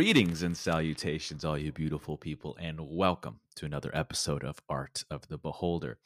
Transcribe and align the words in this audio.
Greetings 0.00 0.42
and 0.42 0.56
salutations, 0.56 1.44
all 1.44 1.58
you 1.58 1.72
beautiful 1.72 2.16
people, 2.16 2.56
and 2.58 2.80
welcome 2.80 3.38
to 3.56 3.66
another 3.66 3.90
episode 3.92 4.42
of 4.44 4.58
Art 4.66 5.04
of 5.10 5.28
the 5.28 5.36
Beholder, 5.36 5.98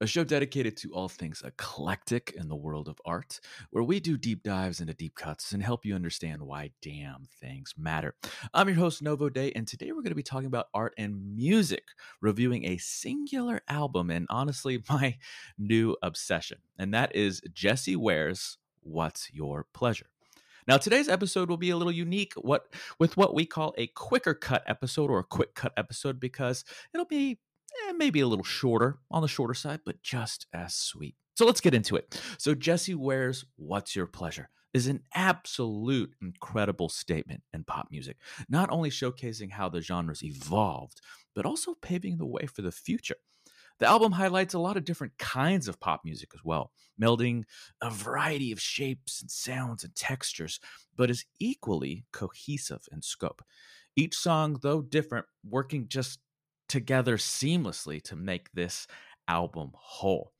a 0.00 0.06
show 0.06 0.24
dedicated 0.24 0.74
to 0.78 0.94
all 0.94 1.10
things 1.10 1.42
eclectic 1.44 2.32
in 2.34 2.48
the 2.48 2.56
world 2.56 2.88
of 2.88 2.96
art, 3.04 3.40
where 3.68 3.84
we 3.84 4.00
do 4.00 4.16
deep 4.16 4.42
dives 4.42 4.80
into 4.80 4.94
deep 4.94 5.16
cuts 5.16 5.52
and 5.52 5.62
help 5.62 5.84
you 5.84 5.94
understand 5.94 6.40
why 6.40 6.70
damn 6.80 7.26
things 7.42 7.74
matter. 7.76 8.14
I'm 8.54 8.68
your 8.68 8.78
host, 8.78 9.02
Novo 9.02 9.28
Day, 9.28 9.52
and 9.54 9.68
today 9.68 9.92
we're 9.92 10.00
going 10.00 10.12
to 10.12 10.14
be 10.14 10.22
talking 10.22 10.46
about 10.46 10.68
art 10.72 10.94
and 10.96 11.34
music, 11.34 11.84
reviewing 12.22 12.64
a 12.64 12.78
singular 12.78 13.60
album, 13.68 14.08
and 14.08 14.26
honestly, 14.30 14.82
my 14.88 15.18
new 15.58 15.94
obsession, 16.02 16.60
and 16.78 16.94
that 16.94 17.14
is 17.14 17.42
Jessie 17.52 17.96
Ware's 17.96 18.56
What's 18.80 19.30
Your 19.30 19.66
Pleasure? 19.74 20.11
Now, 20.68 20.76
today's 20.76 21.08
episode 21.08 21.48
will 21.48 21.56
be 21.56 21.70
a 21.70 21.76
little 21.76 21.92
unique 21.92 22.34
what 22.34 22.66
with 22.98 23.16
what 23.16 23.34
we 23.34 23.46
call 23.46 23.74
a 23.76 23.88
quicker 23.88 24.34
cut 24.34 24.62
episode 24.66 25.10
or 25.10 25.18
a 25.18 25.24
quick 25.24 25.54
cut 25.54 25.72
episode 25.76 26.20
because 26.20 26.64
it'll 26.94 27.06
be 27.06 27.38
eh, 27.88 27.92
maybe 27.92 28.20
a 28.20 28.28
little 28.28 28.44
shorter 28.44 28.98
on 29.10 29.22
the 29.22 29.28
shorter 29.28 29.54
side, 29.54 29.80
but 29.84 30.02
just 30.02 30.46
as 30.52 30.74
sweet. 30.74 31.16
So 31.34 31.46
let's 31.46 31.60
get 31.60 31.74
into 31.74 31.96
it. 31.96 32.20
So 32.38 32.54
Jessie 32.54 32.94
Ware's 32.94 33.44
What's 33.56 33.96
Your 33.96 34.06
Pleasure 34.06 34.50
is 34.72 34.86
an 34.86 35.02
absolute 35.14 36.14
incredible 36.22 36.88
statement 36.88 37.42
in 37.52 37.64
pop 37.64 37.88
music, 37.90 38.16
not 38.48 38.70
only 38.70 38.90
showcasing 38.90 39.50
how 39.50 39.68
the 39.68 39.80
genres 39.80 40.22
evolved, 40.22 41.00
but 41.34 41.44
also 41.44 41.74
paving 41.74 42.18
the 42.18 42.26
way 42.26 42.46
for 42.46 42.62
the 42.62 42.72
future. 42.72 43.16
The 43.82 43.88
album 43.88 44.12
highlights 44.12 44.54
a 44.54 44.60
lot 44.60 44.76
of 44.76 44.84
different 44.84 45.18
kinds 45.18 45.66
of 45.66 45.80
pop 45.80 46.04
music 46.04 46.30
as 46.34 46.44
well, 46.44 46.70
melding 47.02 47.42
a 47.80 47.90
variety 47.90 48.52
of 48.52 48.60
shapes 48.60 49.20
and 49.20 49.28
sounds 49.28 49.82
and 49.82 49.92
textures, 49.96 50.60
but 50.94 51.10
is 51.10 51.24
equally 51.40 52.04
cohesive 52.12 52.86
in 52.92 53.02
scope. 53.02 53.42
Each 53.96 54.14
song, 54.14 54.60
though 54.62 54.82
different, 54.82 55.26
working 55.44 55.88
just 55.88 56.20
together 56.68 57.16
seamlessly 57.16 58.00
to 58.02 58.14
make 58.14 58.52
this 58.52 58.86
album 59.26 59.72
whole. 59.74 60.32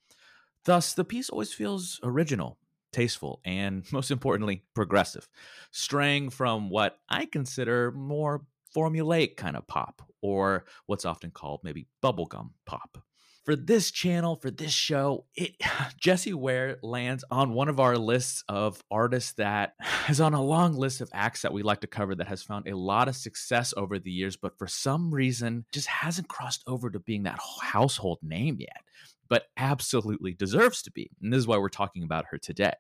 Thus, 0.64 0.94
the 0.94 1.04
piece 1.04 1.28
always 1.28 1.52
feels 1.52 1.98
original, 2.04 2.58
tasteful, 2.92 3.40
and 3.44 3.84
most 3.92 4.12
importantly, 4.12 4.62
progressive, 4.72 5.28
straying 5.72 6.30
from 6.30 6.70
what 6.70 7.00
I 7.08 7.24
consider 7.24 7.90
more 7.90 8.44
formulaic 8.72 9.36
kind 9.36 9.56
of 9.56 9.66
pop, 9.66 10.00
or 10.20 10.64
what's 10.86 11.04
often 11.04 11.32
called 11.32 11.58
maybe 11.64 11.88
bubblegum 12.04 12.50
pop 12.66 13.02
for 13.44 13.56
this 13.56 13.90
channel, 13.90 14.36
for 14.36 14.50
this 14.50 14.72
show, 14.72 15.26
it 15.34 15.56
Jessie 15.98 16.34
Ware 16.34 16.78
lands 16.82 17.24
on 17.30 17.54
one 17.54 17.68
of 17.68 17.80
our 17.80 17.96
lists 17.96 18.44
of 18.48 18.82
artists 18.90 19.32
that 19.34 19.74
is 20.08 20.20
on 20.20 20.34
a 20.34 20.42
long 20.42 20.74
list 20.74 21.00
of 21.00 21.10
acts 21.12 21.42
that 21.42 21.52
we 21.52 21.62
like 21.62 21.80
to 21.80 21.86
cover 21.86 22.14
that 22.14 22.28
has 22.28 22.42
found 22.42 22.68
a 22.68 22.76
lot 22.76 23.08
of 23.08 23.16
success 23.16 23.74
over 23.76 23.98
the 23.98 24.10
years, 24.10 24.36
but 24.36 24.58
for 24.58 24.66
some 24.66 25.12
reason 25.12 25.64
just 25.72 25.88
hasn't 25.88 26.28
crossed 26.28 26.62
over 26.66 26.90
to 26.90 27.00
being 27.00 27.24
that 27.24 27.40
household 27.60 28.18
name 28.22 28.56
yet, 28.58 28.82
but 29.28 29.46
absolutely 29.56 30.32
deserves 30.32 30.82
to 30.82 30.90
be. 30.90 31.10
And 31.20 31.32
this 31.32 31.38
is 31.38 31.46
why 31.46 31.58
we're 31.58 31.68
talking 31.68 32.02
about 32.04 32.26
her 32.30 32.38
today. 32.38 32.74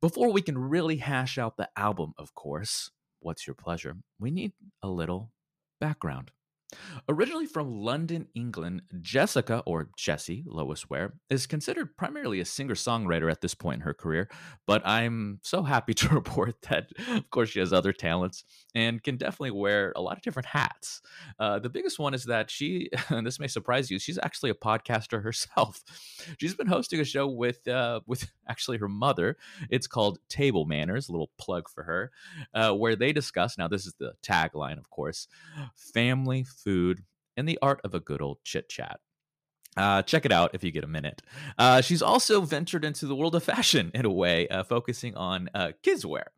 Before 0.00 0.30
we 0.30 0.42
can 0.42 0.58
really 0.58 0.98
hash 0.98 1.38
out 1.38 1.56
the 1.56 1.68
album, 1.76 2.12
of 2.18 2.34
course, 2.34 2.90
what's 3.20 3.46
your 3.46 3.54
pleasure? 3.54 3.96
We 4.18 4.30
need 4.30 4.52
a 4.82 4.88
little 4.88 5.32
background. 5.80 6.30
Originally 7.08 7.46
from 7.46 7.70
London, 7.70 8.26
England, 8.34 8.82
Jessica, 9.00 9.62
or 9.66 9.90
Jessie 9.96 10.42
Lois 10.46 10.90
Ware, 10.90 11.14
is 11.30 11.46
considered 11.46 11.96
primarily 11.96 12.40
a 12.40 12.44
singer 12.44 12.74
songwriter 12.74 13.30
at 13.30 13.40
this 13.40 13.54
point 13.54 13.76
in 13.76 13.80
her 13.82 13.94
career, 13.94 14.28
but 14.66 14.82
I'm 14.84 15.38
so 15.42 15.62
happy 15.62 15.94
to 15.94 16.08
report 16.08 16.62
that, 16.62 16.88
of 17.08 17.30
course, 17.30 17.50
she 17.50 17.60
has 17.60 17.72
other 17.72 17.92
talents 17.92 18.44
and 18.74 19.02
can 19.02 19.16
definitely 19.16 19.52
wear 19.52 19.92
a 19.94 20.00
lot 20.00 20.16
of 20.16 20.22
different 20.22 20.46
hats. 20.46 21.00
Uh, 21.38 21.60
the 21.60 21.70
biggest 21.70 21.98
one 21.98 22.14
is 22.14 22.24
that 22.24 22.50
she, 22.50 22.90
and 23.08 23.26
this 23.26 23.38
may 23.38 23.46
surprise 23.46 23.90
you, 23.90 23.98
she's 23.98 24.18
actually 24.22 24.50
a 24.50 24.54
podcaster 24.54 25.22
herself. 25.22 25.82
She's 26.38 26.54
been 26.54 26.66
hosting 26.66 26.98
a 27.00 27.04
show 27.04 27.28
with, 27.28 27.66
uh, 27.68 28.00
with 28.06 28.28
actually 28.48 28.78
her 28.78 28.88
mother. 28.88 29.36
It's 29.70 29.86
called 29.86 30.18
Table 30.28 30.64
Manners, 30.64 31.08
a 31.08 31.12
little 31.12 31.30
plug 31.38 31.68
for 31.68 31.84
her, 31.84 32.10
uh, 32.52 32.72
where 32.72 32.96
they 32.96 33.12
discuss, 33.12 33.56
now, 33.56 33.68
this 33.68 33.86
is 33.86 33.94
the 33.98 34.14
tagline, 34.22 34.78
of 34.78 34.90
course, 34.90 35.28
family 35.76 36.44
food, 36.56 37.04
and 37.36 37.48
the 37.48 37.58
art 37.62 37.80
of 37.84 37.94
a 37.94 38.00
good 38.00 38.22
old 38.22 38.38
chit 38.44 38.68
chat. 38.68 39.00
Uh, 39.76 40.00
check 40.02 40.24
it 40.24 40.32
out 40.32 40.50
if 40.54 40.64
you 40.64 40.70
get 40.70 40.84
a 40.84 40.88
minute. 40.88 41.20
Uh, 41.58 41.82
she's 41.82 42.00
also 42.00 42.40
ventured 42.40 42.84
into 42.84 43.06
the 43.06 43.14
world 43.14 43.34
of 43.34 43.44
fashion 43.44 43.90
in 43.94 44.06
a 44.06 44.10
way, 44.10 44.48
uh, 44.48 44.64
focusing 44.64 45.14
on 45.16 45.50
uh, 45.54 45.72
kids 45.82 46.06
wear. 46.06 46.32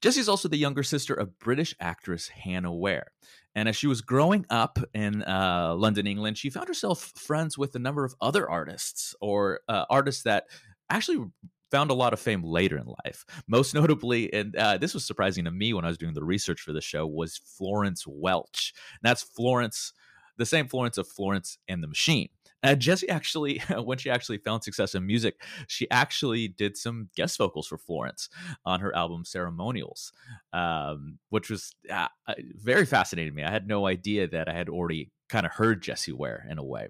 Jessie's 0.00 0.28
also 0.28 0.48
the 0.48 0.56
younger 0.56 0.82
sister 0.82 1.14
of 1.14 1.38
British 1.38 1.74
actress 1.78 2.28
Hannah 2.28 2.72
Ware. 2.72 3.12
And 3.54 3.68
as 3.68 3.76
she 3.76 3.86
was 3.86 4.00
growing 4.00 4.46
up 4.48 4.78
in 4.94 5.22
uh, 5.22 5.74
London, 5.76 6.06
England, 6.06 6.38
she 6.38 6.48
found 6.48 6.68
herself 6.68 7.12
friends 7.14 7.58
with 7.58 7.74
a 7.74 7.78
number 7.78 8.04
of 8.04 8.14
other 8.20 8.48
artists 8.48 9.14
or 9.20 9.60
uh, 9.68 9.84
artists 9.90 10.22
that 10.22 10.44
actually 10.88 11.26
found 11.72 11.90
a 11.90 11.94
lot 11.94 12.12
of 12.12 12.20
fame 12.20 12.44
later 12.44 12.76
in 12.76 12.86
life. 13.04 13.24
Most 13.48 13.74
notably, 13.74 14.32
and 14.32 14.54
uh, 14.54 14.78
this 14.78 14.94
was 14.94 15.04
surprising 15.04 15.46
to 15.46 15.50
me 15.50 15.72
when 15.72 15.84
I 15.84 15.88
was 15.88 15.98
doing 15.98 16.14
the 16.14 16.22
research 16.22 16.60
for 16.60 16.72
the 16.72 16.80
show, 16.80 17.06
was 17.06 17.38
Florence 17.38 18.04
Welch. 18.06 18.74
And 18.92 19.08
that's 19.10 19.22
Florence, 19.22 19.92
the 20.36 20.46
same 20.46 20.68
Florence 20.68 20.98
of 20.98 21.08
Florence 21.08 21.58
and 21.66 21.82
the 21.82 21.88
Machine. 21.88 22.28
Uh, 22.62 22.76
Jessie 22.76 23.08
actually, 23.08 23.58
when 23.82 23.98
she 23.98 24.10
actually 24.10 24.38
found 24.38 24.62
success 24.62 24.94
in 24.94 25.04
music, 25.04 25.42
she 25.66 25.90
actually 25.90 26.46
did 26.46 26.76
some 26.76 27.08
guest 27.16 27.38
vocals 27.38 27.66
for 27.66 27.78
Florence 27.78 28.28
on 28.64 28.78
her 28.80 28.94
album 28.94 29.24
Ceremonials, 29.24 30.12
um, 30.52 31.18
which 31.30 31.50
was 31.50 31.74
uh, 31.90 32.06
uh 32.28 32.34
very 32.54 32.86
fascinating 32.86 33.32
to 33.32 33.36
me. 33.36 33.42
I 33.42 33.50
had 33.50 33.66
no 33.66 33.86
idea 33.86 34.28
that 34.28 34.48
I 34.48 34.52
had 34.52 34.68
already 34.68 35.10
kind 35.28 35.46
of 35.46 35.52
heard 35.52 35.82
Jessie 35.82 36.12
Ware 36.12 36.46
in 36.48 36.58
a 36.58 36.64
way. 36.64 36.88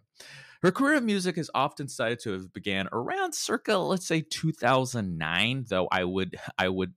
Her 0.63 0.71
career 0.71 0.95
in 0.95 1.07
music 1.07 1.39
is 1.39 1.51
often 1.55 1.89
cited 1.89 2.21
to 2.21 2.33
have 2.33 2.53
began 2.53 2.89
around 2.93 3.35
circa, 3.35 3.77
let's 3.79 4.07
say, 4.07 4.21
2009. 4.21 5.65
Though 5.69 5.89
I 5.91 6.05
would 6.05 6.39
I 6.57 6.69
would 6.69 6.95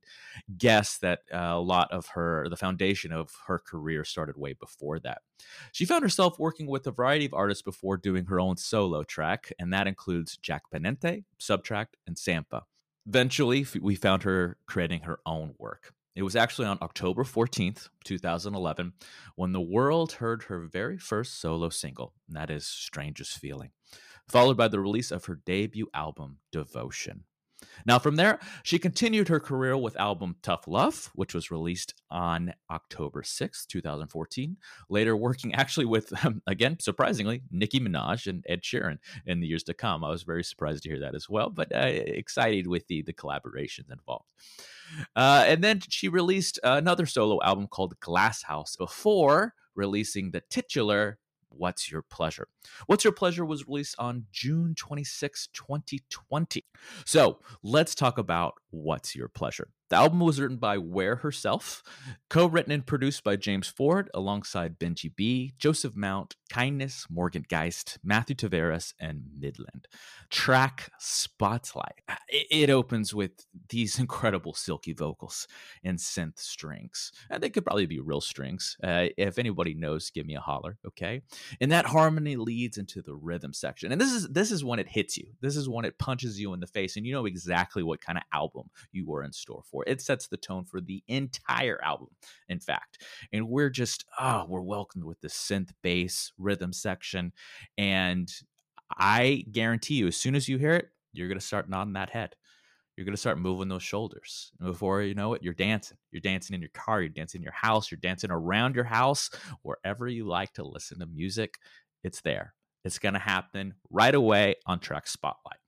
guess 0.56 0.98
that 0.98 1.22
uh, 1.34 1.38
a 1.38 1.60
lot 1.60 1.90
of 1.90 2.06
her 2.14 2.48
the 2.48 2.56
foundation 2.56 3.10
of 3.10 3.32
her 3.48 3.58
career 3.58 4.04
started 4.04 4.36
way 4.36 4.52
before 4.52 5.00
that. 5.00 5.22
She 5.72 5.84
found 5.84 6.04
herself 6.04 6.38
working 6.38 6.68
with 6.68 6.86
a 6.86 6.92
variety 6.92 7.26
of 7.26 7.34
artists 7.34 7.62
before 7.62 7.96
doing 7.96 8.26
her 8.26 8.38
own 8.38 8.56
solo 8.56 9.02
track, 9.02 9.52
and 9.58 9.72
that 9.72 9.88
includes 9.88 10.36
Jack 10.36 10.62
Peñate, 10.72 11.24
SBTRKT, 11.40 11.86
and 12.06 12.16
Sampha. 12.16 12.62
Eventually, 13.08 13.66
we 13.80 13.96
found 13.96 14.22
her 14.22 14.58
creating 14.66 15.00
her 15.00 15.18
own 15.26 15.54
work. 15.58 15.92
It 16.16 16.22
was 16.22 16.34
actually 16.34 16.66
on 16.66 16.78
October 16.80 17.24
14th, 17.24 17.90
2011, 18.04 18.94
when 19.34 19.52
the 19.52 19.60
world 19.60 20.12
heard 20.12 20.44
her 20.44 20.60
very 20.60 20.96
first 20.96 21.38
solo 21.38 21.68
single, 21.68 22.14
and 22.26 22.34
that 22.34 22.48
is 22.50 22.66
Strangest 22.66 23.38
Feeling, 23.38 23.72
followed 24.26 24.56
by 24.56 24.68
the 24.68 24.80
release 24.80 25.10
of 25.10 25.26
her 25.26 25.34
debut 25.34 25.88
album, 25.92 26.38
Devotion. 26.50 27.24
Now, 27.84 27.98
from 27.98 28.16
there, 28.16 28.38
she 28.62 28.78
continued 28.78 29.28
her 29.28 29.40
career 29.40 29.76
with 29.76 29.96
album 29.96 30.36
Tough 30.42 30.66
Love, 30.66 31.10
which 31.14 31.34
was 31.34 31.50
released 31.50 31.94
on 32.10 32.54
October 32.70 33.22
6, 33.22 33.66
2014. 33.66 34.56
Later, 34.88 35.16
working 35.16 35.54
actually 35.54 35.86
with, 35.86 36.12
um, 36.24 36.42
again, 36.46 36.78
surprisingly, 36.80 37.42
Nicki 37.50 37.80
Minaj 37.80 38.26
and 38.26 38.44
Ed 38.48 38.62
Sheeran 38.62 38.98
in 39.26 39.40
the 39.40 39.46
years 39.46 39.64
to 39.64 39.74
come. 39.74 40.04
I 40.04 40.10
was 40.10 40.22
very 40.22 40.44
surprised 40.44 40.84
to 40.84 40.88
hear 40.88 41.00
that 41.00 41.14
as 41.14 41.28
well, 41.28 41.50
but 41.50 41.74
uh, 41.74 41.86
excited 41.86 42.66
with 42.66 42.86
the, 42.86 43.02
the 43.02 43.12
collaborations 43.12 43.90
involved. 43.90 44.26
Uh, 45.14 45.44
and 45.46 45.62
then 45.62 45.80
she 45.88 46.08
released 46.08 46.58
another 46.62 47.06
solo 47.06 47.42
album 47.42 47.66
called 47.66 47.98
Glass 48.00 48.42
House 48.44 48.76
before 48.76 49.54
releasing 49.74 50.30
the 50.30 50.42
titular 50.48 51.18
What's 51.56 51.90
Your 51.90 52.02
Pleasure? 52.02 52.48
What's 52.86 53.04
Your 53.04 53.12
Pleasure 53.12 53.44
was 53.44 53.66
released 53.66 53.96
on 53.98 54.26
June 54.32 54.74
26, 54.76 55.48
2020. 55.52 56.64
So 57.04 57.38
let's 57.62 57.94
talk 57.94 58.18
about 58.18 58.54
What's 58.70 59.14
Your 59.14 59.28
Pleasure. 59.28 59.68
The 59.88 59.96
album 59.96 60.18
was 60.18 60.40
written 60.40 60.56
by 60.56 60.78
Ware 60.78 61.16
herself, 61.16 61.84
co 62.28 62.46
written 62.46 62.72
and 62.72 62.84
produced 62.84 63.22
by 63.22 63.36
James 63.36 63.68
Ford 63.68 64.10
alongside 64.12 64.80
Benji 64.80 65.14
B, 65.14 65.52
Joseph 65.58 65.94
Mount, 65.94 66.34
Kindness, 66.50 67.06
Morgan 67.08 67.44
Geist, 67.48 67.98
Matthew 68.02 68.34
Tavares, 68.34 68.94
and 68.98 69.22
Midland. 69.38 69.86
Track 70.28 70.90
Spotlight. 70.98 72.00
Uh, 72.08 72.16
it 72.30 72.68
opens 72.68 73.14
with 73.14 73.46
these 73.68 73.98
incredible 74.00 74.54
silky 74.54 74.92
vocals 74.92 75.46
and 75.84 75.98
synth 75.98 76.40
strings. 76.40 77.12
And 77.30 77.40
they 77.40 77.50
could 77.50 77.64
probably 77.64 77.86
be 77.86 78.00
real 78.00 78.20
strings. 78.20 78.76
Uh, 78.82 79.06
if 79.16 79.38
anybody 79.38 79.74
knows, 79.74 80.10
give 80.10 80.26
me 80.26 80.34
a 80.34 80.40
holler, 80.40 80.78
okay? 80.84 81.22
And 81.60 81.70
that 81.70 81.86
harmony 81.86 82.34
leads 82.34 82.76
into 82.76 83.02
the 83.02 83.14
rhythm 83.14 83.52
section. 83.52 83.92
And 83.92 84.00
this 84.00 84.12
is 84.12 84.28
this 84.28 84.50
is 84.50 84.64
when 84.64 84.80
it 84.80 84.88
hits 84.88 85.16
you. 85.16 85.28
This 85.40 85.56
is 85.56 85.68
when 85.68 85.84
it 85.84 85.98
punches 85.98 86.40
you 86.40 86.52
in 86.54 86.60
the 86.60 86.66
face, 86.66 86.96
and 86.96 87.06
you 87.06 87.12
know 87.12 87.26
exactly 87.26 87.84
what 87.84 88.00
kind 88.00 88.18
of 88.18 88.24
album 88.32 88.70
you 88.90 89.06
were 89.06 89.22
in 89.22 89.32
store 89.32 89.62
for 89.70 89.75
for. 89.76 89.84
It 89.86 90.00
sets 90.00 90.26
the 90.26 90.38
tone 90.38 90.64
for 90.64 90.80
the 90.80 91.02
entire 91.06 91.78
album, 91.84 92.08
in 92.48 92.60
fact. 92.60 93.04
And 93.32 93.48
we're 93.48 93.68
just, 93.68 94.06
oh, 94.18 94.46
we're 94.48 94.62
welcomed 94.62 95.04
with 95.04 95.20
the 95.20 95.28
synth 95.28 95.70
bass 95.82 96.32
rhythm 96.38 96.72
section. 96.72 97.32
And 97.76 98.32
I 98.90 99.44
guarantee 99.52 99.96
you, 99.96 100.06
as 100.06 100.16
soon 100.16 100.34
as 100.34 100.48
you 100.48 100.56
hear 100.56 100.72
it, 100.72 100.88
you're 101.12 101.28
going 101.28 101.38
to 101.38 101.44
start 101.44 101.68
nodding 101.68 101.92
that 101.92 102.10
head. 102.10 102.36
you're 102.96 103.04
going 103.04 103.14
to 103.14 103.20
start 103.20 103.38
moving 103.38 103.68
those 103.68 103.82
shoulders. 103.82 104.52
And 104.58 104.72
before 104.72 105.02
you 105.02 105.14
know 105.14 105.34
it, 105.34 105.42
you're 105.42 105.52
dancing. 105.54 105.98
You're 106.10 106.20
dancing 106.20 106.54
in 106.54 106.62
your 106.62 106.70
car, 106.70 107.02
you're 107.02 107.10
dancing 107.10 107.40
in 107.40 107.44
your 107.44 107.52
house, 107.52 107.90
you're 107.90 108.00
dancing 108.00 108.30
around 108.30 108.74
your 108.74 108.84
house, 108.84 109.30
wherever 109.62 110.08
you 110.08 110.26
like 110.26 110.54
to 110.54 110.64
listen 110.64 111.00
to 111.00 111.06
music. 111.06 111.58
It's 112.02 112.22
there. 112.22 112.54
It's 112.84 112.98
going 112.98 113.14
to 113.14 113.20
happen 113.20 113.74
right 113.90 114.14
away 114.14 114.56
on 114.66 114.80
Track 114.80 115.08
Spotlight. 115.08 115.58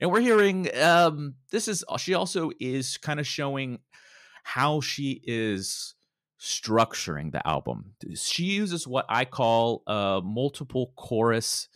And 0.00 0.10
we're 0.10 0.20
hearing 0.20 0.68
um, 0.80 1.34
this 1.50 1.68
is 1.68 1.84
she 1.98 2.14
also 2.14 2.50
is 2.60 2.96
kind 2.96 3.20
of 3.20 3.26
showing 3.26 3.80
how 4.42 4.80
she 4.80 5.20
is 5.24 5.94
structuring 6.40 7.32
the 7.32 7.46
album. 7.46 7.94
She 8.14 8.44
uses 8.44 8.86
what 8.86 9.06
I 9.08 9.24
call 9.24 9.82
uh, 9.86 10.20
multiple 10.22 10.92
chorus 10.96 11.68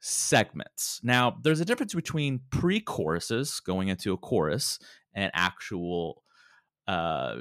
segments. 0.00 1.00
Now, 1.02 1.36
there's 1.42 1.60
a 1.60 1.64
difference 1.64 1.94
between 1.94 2.40
pre 2.50 2.80
choruses 2.80 3.60
going 3.60 3.88
into 3.88 4.12
a 4.12 4.16
chorus 4.16 4.78
and 5.14 5.30
actual 5.34 6.22
uh, 6.86 7.36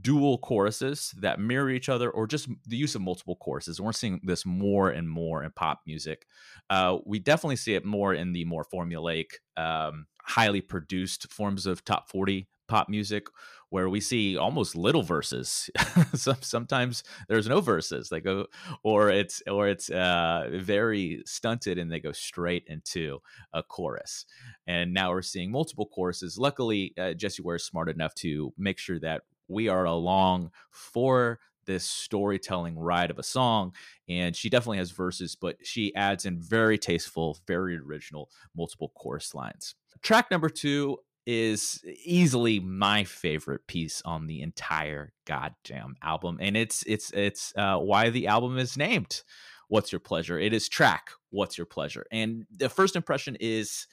dual 0.00 0.38
choruses 0.38 1.14
that 1.20 1.40
mirror 1.40 1.70
each 1.70 1.88
other 1.88 2.10
or 2.10 2.26
just 2.26 2.48
the 2.66 2.76
use 2.76 2.94
of 2.94 3.02
multiple 3.02 3.36
choruses. 3.36 3.78
And 3.78 3.86
we're 3.86 3.92
seeing 3.92 4.20
this 4.22 4.44
more 4.44 4.90
and 4.90 5.08
more 5.08 5.42
in 5.42 5.50
pop 5.52 5.80
music. 5.86 6.26
Uh, 6.70 6.98
we 7.06 7.18
definitely 7.18 7.56
see 7.56 7.74
it 7.74 7.84
more 7.84 8.14
in 8.14 8.32
the 8.32 8.44
more 8.44 8.66
formulaic, 8.72 9.32
um, 9.56 10.06
highly 10.22 10.60
produced 10.60 11.30
forms 11.32 11.66
of 11.66 11.84
top 11.84 12.10
40 12.10 12.48
pop 12.68 12.88
music 12.88 13.26
where 13.70 13.88
we 13.88 14.00
see 14.00 14.36
almost 14.36 14.76
little 14.76 15.02
verses. 15.02 15.68
Sometimes 16.14 17.02
there's 17.28 17.48
no 17.48 17.60
verses. 17.60 18.08
They 18.08 18.20
go, 18.20 18.46
or 18.82 19.10
it's 19.10 19.42
or 19.46 19.68
it's 19.68 19.90
uh, 19.90 20.48
very 20.52 21.22
stunted, 21.26 21.78
and 21.78 21.90
they 21.90 22.00
go 22.00 22.12
straight 22.12 22.64
into 22.66 23.20
a 23.52 23.62
chorus. 23.62 24.24
And 24.66 24.94
now 24.94 25.10
we're 25.10 25.22
seeing 25.22 25.50
multiple 25.50 25.86
choruses. 25.86 26.38
Luckily, 26.38 26.94
uh, 26.98 27.12
Jessie 27.12 27.42
Ware 27.42 27.56
is 27.56 27.64
smart 27.64 27.88
enough 27.88 28.14
to 28.16 28.52
make 28.56 28.78
sure 28.78 28.98
that 29.00 29.22
we 29.48 29.68
are 29.68 29.84
along 29.84 30.50
for 30.70 31.38
this 31.66 31.84
storytelling 31.84 32.78
ride 32.78 33.10
of 33.10 33.18
a 33.18 33.22
song 33.22 33.74
and 34.08 34.34
she 34.34 34.48
definitely 34.48 34.78
has 34.78 34.90
verses 34.90 35.36
but 35.36 35.56
she 35.62 35.94
adds 35.94 36.24
in 36.24 36.40
very 36.40 36.78
tasteful 36.78 37.38
very 37.46 37.76
original 37.76 38.30
multiple 38.56 38.92
chorus 38.96 39.34
lines. 39.34 39.74
Track 40.02 40.30
number 40.30 40.48
two 40.48 40.96
is 41.26 41.84
easily 42.04 42.58
my 42.58 43.04
favorite 43.04 43.66
piece 43.66 44.00
on 44.06 44.26
the 44.26 44.40
entire 44.40 45.12
goddamn 45.26 45.94
album 46.02 46.38
and 46.40 46.56
it's 46.56 46.82
it's 46.86 47.10
it's 47.12 47.52
uh, 47.56 47.76
why 47.76 48.08
the 48.08 48.26
album 48.26 48.56
is 48.56 48.76
named. 48.76 49.22
What's 49.68 49.92
your 49.92 50.00
pleasure? 50.00 50.38
It 50.38 50.54
is 50.54 50.68
track 50.70 51.10
what's 51.30 51.58
your 51.58 51.66
pleasure? 51.66 52.06
And 52.10 52.46
the 52.54 52.68
first 52.68 52.96
impression 52.96 53.36
is 53.40 53.86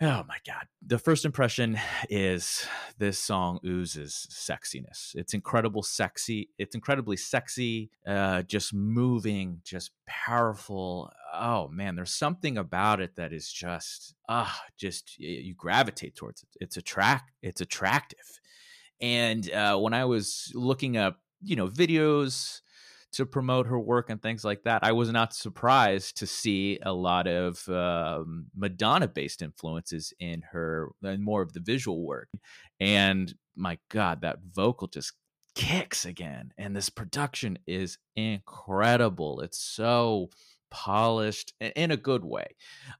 Oh 0.00 0.22
my 0.28 0.36
God. 0.46 0.66
The 0.86 0.98
first 0.98 1.24
impression 1.24 1.76
is 2.08 2.64
this 2.98 3.18
song 3.18 3.58
oozes 3.66 4.28
sexiness. 4.30 5.12
It's 5.16 5.34
incredible 5.34 5.82
sexy. 5.82 6.50
It's 6.56 6.76
incredibly 6.76 7.16
sexy, 7.16 7.90
uh, 8.06 8.42
just 8.42 8.72
moving, 8.72 9.60
just 9.64 9.90
powerful. 10.06 11.10
Oh 11.34 11.66
man, 11.66 11.96
there's 11.96 12.14
something 12.14 12.56
about 12.56 13.00
it 13.00 13.16
that 13.16 13.32
is 13.32 13.50
just, 13.50 14.14
ah, 14.28 14.56
uh, 14.56 14.68
just 14.76 15.18
you 15.18 15.54
gravitate 15.56 16.14
towards 16.14 16.44
it. 16.44 16.48
It's 16.60 16.76
attract, 16.76 17.32
it's 17.42 17.60
attractive. 17.60 18.40
And 19.00 19.50
uh, 19.50 19.78
when 19.78 19.94
I 19.94 20.04
was 20.04 20.52
looking 20.54 20.96
up, 20.96 21.18
you 21.42 21.56
know, 21.56 21.66
videos, 21.66 22.60
to 23.18 23.26
promote 23.26 23.66
her 23.66 23.80
work 23.80 24.10
and 24.10 24.22
things 24.22 24.44
like 24.44 24.62
that. 24.62 24.84
I 24.84 24.92
was 24.92 25.10
not 25.10 25.34
surprised 25.34 26.18
to 26.18 26.26
see 26.26 26.78
a 26.82 26.92
lot 26.92 27.26
of 27.26 27.68
um, 27.68 28.46
Madonna 28.56 29.08
based 29.08 29.42
influences 29.42 30.12
in 30.20 30.42
her 30.52 30.92
and 31.02 31.24
more 31.24 31.42
of 31.42 31.52
the 31.52 31.58
visual 31.58 32.06
work. 32.06 32.28
And 32.78 33.34
my 33.56 33.78
God, 33.90 34.20
that 34.20 34.38
vocal 34.52 34.86
just 34.86 35.14
kicks 35.56 36.06
again. 36.06 36.52
And 36.56 36.76
this 36.76 36.90
production 36.90 37.58
is 37.66 37.98
incredible. 38.14 39.40
It's 39.40 39.58
so 39.58 40.30
polished 40.70 41.54
in 41.60 41.90
a 41.90 41.96
good 41.96 42.24
way 42.24 42.46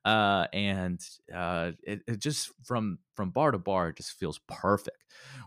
uh, 0.04 0.46
and 0.52 1.00
uh, 1.32 1.72
it, 1.84 2.00
it, 2.08 2.18
just 2.18 2.50
from 2.64 2.98
from 3.14 3.30
bar 3.30 3.50
to 3.50 3.58
bar 3.58 3.92
just 3.92 4.12
feels 4.12 4.40
perfect 4.48 4.96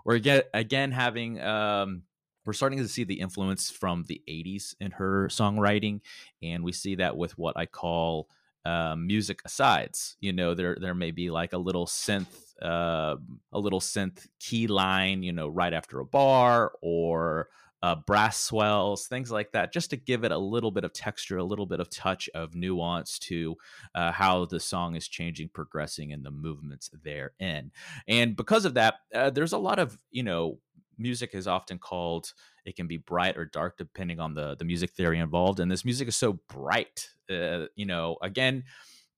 we're 0.05 0.17
again 0.17 0.43
again 0.53 0.91
having 0.91 1.41
um, 1.41 2.03
we're 2.45 2.53
starting 2.53 2.79
to 2.79 2.87
see 2.87 3.03
the 3.03 3.19
influence 3.19 3.69
from 3.69 4.03
the 4.07 4.21
80s 4.27 4.75
in 4.79 4.91
her 4.91 5.27
songwriting 5.27 6.01
and 6.41 6.63
we 6.63 6.71
see 6.71 6.95
that 6.95 7.17
with 7.17 7.37
what 7.37 7.57
i 7.57 7.65
call 7.65 8.27
uh, 8.65 8.95
music 8.95 9.41
asides 9.43 10.17
you 10.19 10.31
know 10.31 10.53
there 10.53 10.77
there 10.79 10.93
may 10.93 11.11
be 11.11 11.31
like 11.31 11.53
a 11.53 11.57
little 11.57 11.87
synth 11.87 12.53
uh, 12.61 13.15
a 13.51 13.59
little 13.59 13.79
synth 13.79 14.27
key 14.39 14.67
line 14.67 15.23
you 15.23 15.31
know 15.31 15.47
right 15.47 15.73
after 15.73 15.99
a 15.99 16.05
bar 16.05 16.71
or 16.81 17.49
uh, 17.83 17.95
brass 17.95 18.37
swells 18.37 19.07
things 19.07 19.31
like 19.31 19.51
that 19.53 19.73
just 19.73 19.89
to 19.89 19.97
give 19.97 20.23
it 20.23 20.31
a 20.31 20.37
little 20.37 20.69
bit 20.69 20.83
of 20.83 20.93
texture 20.93 21.37
a 21.37 21.43
little 21.43 21.65
bit 21.65 21.79
of 21.79 21.89
touch 21.89 22.29
of 22.35 22.53
nuance 22.53 23.17
to 23.17 23.55
uh, 23.95 24.11
how 24.11 24.45
the 24.45 24.59
song 24.59 24.95
is 24.95 25.07
changing 25.07 25.49
progressing 25.49 26.13
and 26.13 26.23
the 26.23 26.31
movements 26.31 26.91
therein. 27.03 27.71
And 28.07 28.35
because 28.35 28.65
of 28.65 28.75
that 28.75 28.95
uh, 29.13 29.31
there's 29.31 29.53
a 29.53 29.57
lot 29.57 29.79
of 29.79 29.97
you 30.11 30.23
know 30.23 30.59
music 31.01 31.31
is 31.33 31.47
often 31.47 31.77
called 31.77 32.33
it 32.65 32.75
can 32.75 32.87
be 32.87 32.97
bright 32.97 33.37
or 33.37 33.45
dark 33.45 33.77
depending 33.77 34.19
on 34.19 34.33
the 34.33 34.55
the 34.55 34.65
music 34.65 34.91
theory 34.91 35.19
involved 35.19 35.59
and 35.59 35.71
this 35.71 35.85
music 35.85 36.07
is 36.07 36.15
so 36.15 36.39
bright 36.49 37.09
uh, 37.29 37.65
you 37.75 37.85
know 37.85 38.17
again 38.21 38.63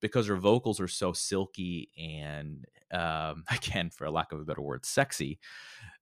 because 0.00 0.26
her 0.26 0.36
vocals 0.36 0.80
are 0.80 0.88
so 0.88 1.12
silky 1.12 1.90
and 1.98 2.66
um, 2.92 3.44
again 3.50 3.90
for 3.90 4.08
lack 4.10 4.32
of 4.32 4.40
a 4.40 4.44
better 4.44 4.62
word 4.62 4.84
sexy 4.84 5.38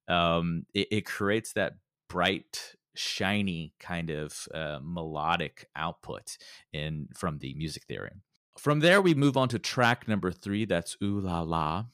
um, 0.08 0.64
it, 0.75 0.88
it 0.90 1.06
creates 1.06 1.52
that 1.52 1.75
bright 2.08 2.75
shiny 2.94 3.73
kind 3.81 4.11
of 4.11 4.46
uh, 4.55 4.78
melodic 4.82 5.69
output 5.75 6.37
in 6.73 7.08
from 7.14 7.38
the 7.38 7.55
music 7.55 7.85
theory 7.85 8.11
from 8.62 8.79
there, 8.79 9.03
we 9.03 9.12
move 9.12 9.37
on 9.37 9.49
to 9.49 9.59
track 9.59 10.06
number 10.06 10.31
three. 10.31 10.67
That's 10.67 10.97
Ooh 11.03 11.19
La 11.19 11.41
La. 11.41 11.87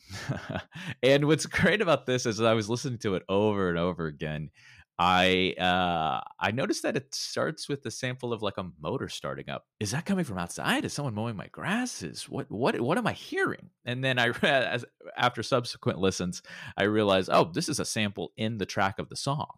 and 1.02 1.24
what's 1.24 1.46
great 1.46 1.80
about 1.80 2.04
this 2.04 2.26
is 2.26 2.42
I 2.42 2.52
was 2.52 2.68
listening 2.68 2.98
to 2.98 3.14
it 3.14 3.22
over 3.26 3.70
and 3.70 3.78
over 3.78 4.04
again. 4.04 4.50
I 4.98 5.54
uh, 5.58 6.20
I 6.40 6.50
noticed 6.50 6.82
that 6.82 6.96
it 6.96 7.14
starts 7.14 7.68
with 7.68 7.82
the 7.82 7.90
sample 7.90 8.32
of 8.32 8.42
like 8.42 8.58
a 8.58 8.66
motor 8.80 9.08
starting 9.08 9.48
up. 9.48 9.64
Is 9.78 9.92
that 9.92 10.04
coming 10.04 10.24
from 10.24 10.38
outside? 10.38 10.84
Is 10.84 10.92
someone 10.92 11.14
mowing 11.14 11.36
my 11.36 11.46
grasses? 11.52 12.28
What 12.28 12.50
what 12.50 12.80
what 12.80 12.98
am 12.98 13.06
I 13.06 13.12
hearing? 13.12 13.70
And 13.84 14.02
then 14.02 14.18
I 14.18 14.32
as, 14.42 14.84
after 15.16 15.44
subsequent 15.44 16.00
listens, 16.00 16.42
I 16.76 16.84
realized, 16.84 17.30
oh, 17.32 17.44
this 17.44 17.68
is 17.68 17.78
a 17.78 17.84
sample 17.84 18.32
in 18.36 18.58
the 18.58 18.66
track 18.66 18.98
of 18.98 19.08
the 19.08 19.16
song. 19.16 19.50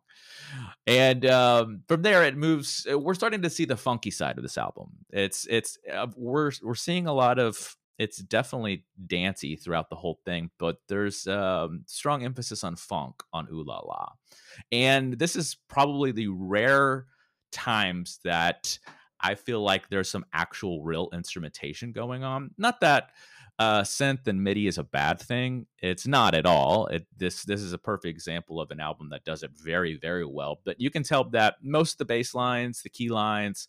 And 0.87 1.25
um, 1.25 1.85
from 1.88 2.03
there, 2.03 2.23
it 2.25 2.37
moves. 2.37 2.87
We're 2.91 3.14
starting 3.14 3.43
to 3.43 3.50
see 3.50 3.64
the 3.64 3.76
funky 3.76 4.11
side 4.11 4.37
of 4.37 4.43
this 4.43 4.59
album. 4.59 4.91
It's 5.11 5.47
it's 5.49 5.79
uh, 5.91 6.09
we're 6.17 6.53
we're 6.62 6.75
seeing 6.75 7.07
a 7.07 7.14
lot 7.14 7.38
of 7.38 7.76
it's 8.00 8.16
definitely 8.16 8.87
dancey 9.07 9.57
throughout 9.57 9.90
the 9.90 9.97
whole 9.97 10.19
thing, 10.25 10.50
but 10.59 10.78
there's 10.88 11.26
um, 11.26 11.83
strong 11.85 12.25
emphasis 12.25 12.64
on 12.64 12.75
funk 12.75 13.23
on 13.30 13.47
Ooh 13.52 13.62
La 13.62 13.80
La. 13.80 14.12
And 14.73 15.19
this 15.19 15.37
is 15.37 15.59
probably 15.69 16.11
the 16.11 16.28
rare 16.28 17.04
times 17.52 18.19
that 18.25 18.78
I 19.21 19.35
feel 19.35 19.61
like 19.61 19.90
there's 19.90 20.09
some 20.09 20.25
actual 20.33 20.83
real 20.83 21.11
instrumentation 21.12 21.92
going 21.92 22.25
on. 22.25 22.52
Not 22.57 22.80
that 22.80 23.11
uh, 23.59 23.83
synth 23.83 24.26
and 24.26 24.42
MIDI 24.42 24.66
is 24.66 24.78
a 24.78 24.85
bad 24.85 25.21
thing. 25.21 25.66
It's 25.83 26.07
not 26.07 26.35
at 26.35 26.47
all. 26.47 26.87
It, 26.87 27.07
this 27.14 27.45
this 27.45 27.61
is 27.61 27.75
a 27.75 27.78
perfect 27.78 28.09
example 28.16 28.62
of 28.62 28.71
an 28.71 28.80
album 28.80 29.11
that 29.11 29.26
does 29.26 29.42
it 29.42 29.50
very 29.54 29.99
very 29.99 30.25
well. 30.25 30.62
But 30.64 30.80
you 30.80 30.88
can 30.90 31.02
tell 31.02 31.25
that 31.33 31.57
most 31.62 31.92
of 31.92 31.99
the 31.99 32.04
bass 32.07 32.35
lines, 32.35 32.80
the 32.80 32.88
key 32.88 33.11
lines, 33.11 33.69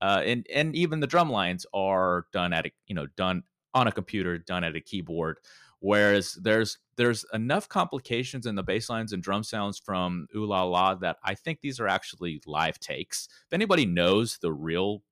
uh, 0.00 0.22
and 0.24 0.46
and 0.54 0.76
even 0.76 1.00
the 1.00 1.08
drum 1.08 1.30
lines 1.30 1.66
are 1.74 2.26
done 2.32 2.52
at 2.52 2.66
a, 2.66 2.70
you 2.86 2.94
know 2.94 3.08
done 3.16 3.42
on 3.74 3.86
a 3.86 3.92
computer 3.92 4.38
done 4.38 4.64
at 4.64 4.76
a 4.76 4.80
keyboard 4.80 5.38
whereas 5.82 6.34
there's 6.34 6.78
there's 6.96 7.24
enough 7.32 7.68
complications 7.68 8.46
in 8.46 8.54
the 8.54 8.62
bass 8.62 8.88
lines 8.88 9.12
and 9.12 9.22
drum 9.22 9.42
sounds 9.42 9.78
from 9.78 10.26
ooh 10.34 10.46
la 10.46 10.62
la 10.62 10.94
that 10.94 11.16
i 11.24 11.34
think 11.34 11.60
these 11.60 11.80
are 11.80 11.88
actually 11.88 12.40
live 12.46 12.78
takes. 12.78 13.28
If 13.46 13.52
anybody 13.52 13.84
knows 13.84 14.38
the 14.40 14.52
real 14.52 15.02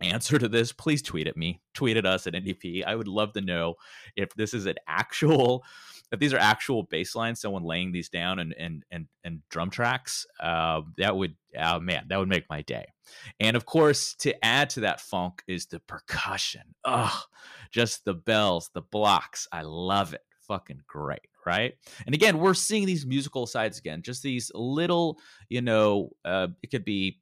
answer 0.00 0.38
to 0.38 0.48
this 0.48 0.72
please 0.72 1.02
tweet 1.02 1.26
at 1.26 1.36
me 1.36 1.60
tweet 1.74 1.96
at 1.96 2.06
us 2.06 2.26
at 2.26 2.34
ndp 2.34 2.84
i 2.86 2.94
would 2.94 3.08
love 3.08 3.32
to 3.32 3.40
know 3.40 3.74
if 4.14 4.32
this 4.34 4.52
is 4.54 4.66
an 4.66 4.76
actual 4.86 5.64
if 6.12 6.20
these 6.20 6.32
are 6.32 6.38
actual 6.38 6.84
bass 6.84 7.14
lines 7.14 7.40
someone 7.40 7.64
laying 7.64 7.92
these 7.92 8.08
down 8.08 8.38
and 8.38 8.54
and 8.58 8.84
and, 8.90 9.06
and 9.24 9.42
drum 9.50 9.70
tracks 9.70 10.26
uh, 10.40 10.80
that 10.98 11.16
would 11.16 11.36
oh 11.58 11.80
man 11.80 12.06
that 12.08 12.18
would 12.18 12.28
make 12.28 12.44
my 12.48 12.62
day 12.62 12.86
and 13.40 13.56
of 13.56 13.66
course, 13.66 14.14
to 14.16 14.44
add 14.44 14.70
to 14.70 14.80
that 14.80 15.00
funk 15.00 15.42
is 15.46 15.66
the 15.66 15.80
percussion. 15.80 16.62
Ugh, 16.84 17.22
just 17.70 18.04
the 18.04 18.14
bells, 18.14 18.70
the 18.74 18.82
blocks. 18.82 19.46
I 19.52 19.62
love 19.62 20.14
it. 20.14 20.22
Fucking 20.46 20.82
great, 20.86 21.28
right? 21.44 21.74
And 22.06 22.14
again, 22.14 22.38
we're 22.38 22.54
seeing 22.54 22.86
these 22.86 23.06
musical 23.06 23.46
sides 23.46 23.78
again, 23.78 24.02
just 24.02 24.22
these 24.22 24.50
little, 24.54 25.18
you 25.48 25.60
know, 25.60 26.10
uh, 26.24 26.48
it 26.62 26.70
could 26.70 26.84
be 26.84 27.20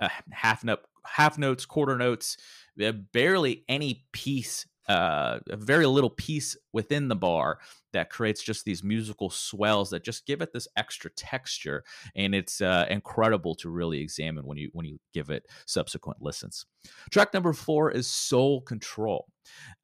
uh, 0.00 0.08
half 0.30 0.62
note, 0.62 0.80
half 1.06 1.38
notes, 1.38 1.64
quarter 1.64 1.96
notes, 1.96 2.36
uh, 2.84 2.92
barely 2.92 3.64
any 3.68 4.04
piece 4.12 4.66
uh, 4.90 5.38
a 5.48 5.56
very 5.56 5.86
little 5.86 6.10
piece 6.10 6.56
within 6.72 7.06
the 7.06 7.14
bar 7.14 7.60
that 7.92 8.10
creates 8.10 8.42
just 8.42 8.64
these 8.64 8.82
musical 8.82 9.30
swells 9.30 9.90
that 9.90 10.02
just 10.02 10.26
give 10.26 10.40
it 10.40 10.52
this 10.52 10.66
extra 10.76 11.10
texture 11.12 11.84
and 12.16 12.34
it's 12.34 12.60
uh, 12.60 12.86
incredible 12.90 13.54
to 13.54 13.70
really 13.70 14.00
examine 14.00 14.44
when 14.44 14.58
you 14.58 14.68
when 14.72 14.84
you 14.84 14.98
give 15.14 15.30
it 15.30 15.46
subsequent 15.64 16.20
listens. 16.20 16.66
Track 17.12 17.32
number 17.32 17.52
four 17.52 17.92
is 17.92 18.08
soul 18.08 18.62
control. 18.62 19.28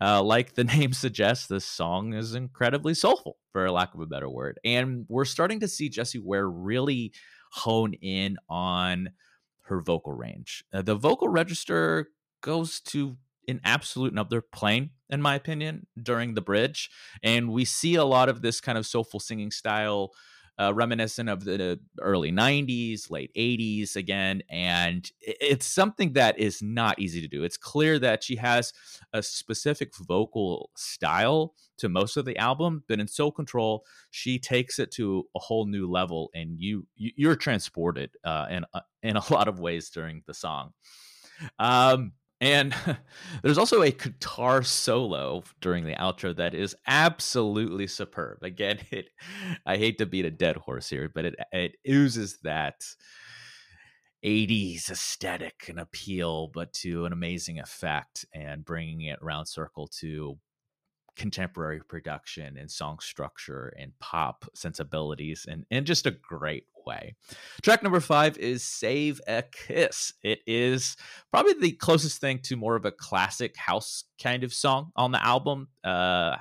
Uh, 0.00 0.20
like 0.22 0.54
the 0.54 0.64
name 0.76 0.92
suggests 0.92 1.46
this 1.46 1.64
song 1.64 2.12
is 2.12 2.34
incredibly 2.34 2.92
soulful 2.92 3.36
for 3.52 3.70
lack 3.70 3.94
of 3.94 4.00
a 4.00 4.06
better 4.06 4.28
word 4.28 4.58
and 4.64 5.06
we're 5.08 5.24
starting 5.24 5.60
to 5.60 5.68
see 5.68 5.88
jessie 5.88 6.18
ware 6.18 6.48
really 6.48 7.12
hone 7.52 7.94
in 7.94 8.36
on 8.48 9.10
her 9.62 9.80
vocal 9.80 10.12
range. 10.12 10.64
Uh, 10.72 10.82
the 10.82 10.94
vocal 10.94 11.28
register 11.28 12.10
goes 12.42 12.80
to 12.80 13.16
an 13.48 13.60
absolute 13.64 14.12
another 14.12 14.40
plane 14.40 14.90
in 15.10 15.22
my 15.22 15.34
opinion 15.34 15.86
during 16.02 16.34
the 16.34 16.40
bridge 16.40 16.90
and 17.22 17.50
we 17.50 17.64
see 17.64 17.94
a 17.94 18.04
lot 18.04 18.28
of 18.28 18.42
this 18.42 18.60
kind 18.60 18.78
of 18.78 18.86
soulful 18.86 19.20
singing 19.20 19.50
style 19.50 20.12
uh, 20.58 20.72
reminiscent 20.72 21.28
of 21.28 21.44
the 21.44 21.78
early 22.00 22.32
90s 22.32 23.10
late 23.10 23.30
80s 23.36 23.94
again 23.94 24.42
and 24.48 25.10
it's 25.20 25.66
something 25.66 26.14
that 26.14 26.38
is 26.38 26.62
not 26.62 26.98
easy 26.98 27.20
to 27.20 27.28
do. 27.28 27.44
It's 27.44 27.58
clear 27.58 27.98
that 27.98 28.24
she 28.24 28.36
has 28.36 28.72
a 29.12 29.22
specific 29.22 29.94
vocal 29.96 30.70
style 30.76 31.54
to 31.78 31.90
most 31.90 32.16
of 32.16 32.24
the 32.24 32.38
album 32.38 32.84
but 32.88 33.00
in 33.00 33.06
soul 33.06 33.30
control 33.30 33.84
she 34.10 34.38
takes 34.38 34.78
it 34.78 34.90
to 34.92 35.26
a 35.34 35.38
whole 35.38 35.66
new 35.66 35.90
level 35.90 36.30
and 36.34 36.58
you 36.58 36.86
you're 36.96 37.36
transported 37.36 38.10
uh, 38.24 38.46
in 38.50 38.64
uh, 38.72 38.80
in 39.02 39.16
a 39.16 39.22
lot 39.32 39.48
of 39.48 39.60
ways 39.60 39.90
during 39.90 40.22
the 40.26 40.34
song. 40.34 40.72
Um 41.58 42.12
and 42.40 42.74
there's 43.42 43.58
also 43.58 43.82
a 43.82 43.90
guitar 43.90 44.62
solo 44.62 45.42
during 45.60 45.84
the 45.84 45.94
outro 45.94 46.34
that 46.36 46.54
is 46.54 46.76
absolutely 46.86 47.86
superb. 47.86 48.42
Again, 48.42 48.78
it 48.90 49.10
I 49.64 49.76
hate 49.76 49.98
to 49.98 50.06
beat 50.06 50.24
a 50.24 50.30
dead 50.30 50.56
horse 50.56 50.88
here, 50.88 51.10
but 51.12 51.24
it 51.24 51.34
it 51.52 51.76
oozes 51.88 52.38
that 52.42 52.84
80s 54.22 54.90
aesthetic 54.90 55.66
and 55.68 55.78
appeal, 55.78 56.48
but 56.48 56.72
to 56.74 57.04
an 57.04 57.12
amazing 57.12 57.60
effect 57.60 58.24
and 58.34 58.64
bringing 58.64 59.02
it 59.02 59.22
round 59.22 59.48
circle 59.48 59.86
to 60.00 60.38
contemporary 61.16 61.80
production 61.80 62.56
and 62.56 62.70
song 62.70 62.98
structure 63.00 63.72
and 63.78 63.92
pop 63.98 64.44
sensibilities 64.54 65.46
and 65.48 65.64
in 65.70 65.84
just 65.84 66.06
a 66.06 66.10
great 66.10 66.66
way. 66.86 67.14
Track 67.62 67.82
number 67.82 68.00
five 68.00 68.38
is 68.38 68.62
Save 68.62 69.20
a 69.26 69.42
Kiss. 69.42 70.12
It 70.22 70.40
is 70.46 70.96
probably 71.30 71.54
the 71.54 71.72
closest 71.72 72.20
thing 72.20 72.40
to 72.44 72.56
more 72.56 72.76
of 72.76 72.84
a 72.84 72.92
classic 72.92 73.56
house 73.56 74.04
kind 74.22 74.44
of 74.44 74.52
song 74.52 74.92
on 74.94 75.12
the 75.12 75.24
album. 75.24 75.68
Uh, 75.82 76.36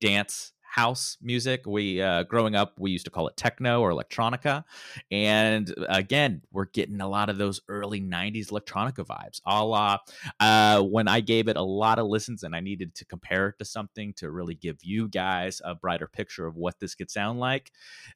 dance 0.00 0.52
house 0.68 1.16
music. 1.22 1.62
We 1.66 2.00
uh, 2.00 2.24
growing 2.24 2.54
up, 2.54 2.74
we 2.78 2.90
used 2.90 3.06
to 3.06 3.10
call 3.10 3.28
it 3.28 3.36
techno 3.36 3.80
or 3.80 3.90
electronica, 3.90 4.64
and 5.10 5.74
again, 5.88 6.42
we're 6.52 6.66
getting 6.66 7.00
a 7.00 7.08
lot 7.08 7.30
of 7.30 7.38
those 7.38 7.60
early 7.68 8.00
'90s 8.00 8.50
electronica 8.50 9.06
vibes. 9.06 9.40
A 9.46 9.64
la 9.64 9.98
uh, 10.40 10.82
when 10.82 11.08
I 11.08 11.20
gave 11.20 11.48
it 11.48 11.56
a 11.56 11.62
lot 11.62 11.98
of 11.98 12.06
listens, 12.06 12.42
and 12.42 12.54
I 12.54 12.60
needed 12.60 12.94
to 12.96 13.04
compare 13.04 13.48
it 13.48 13.58
to 13.58 13.64
something 13.64 14.12
to 14.14 14.30
really 14.30 14.54
give 14.54 14.78
you 14.82 15.08
guys 15.08 15.60
a 15.64 15.74
brighter 15.74 16.06
picture 16.06 16.46
of 16.46 16.56
what 16.56 16.78
this 16.80 16.94
could 16.94 17.10
sound 17.10 17.40
like. 17.40 17.72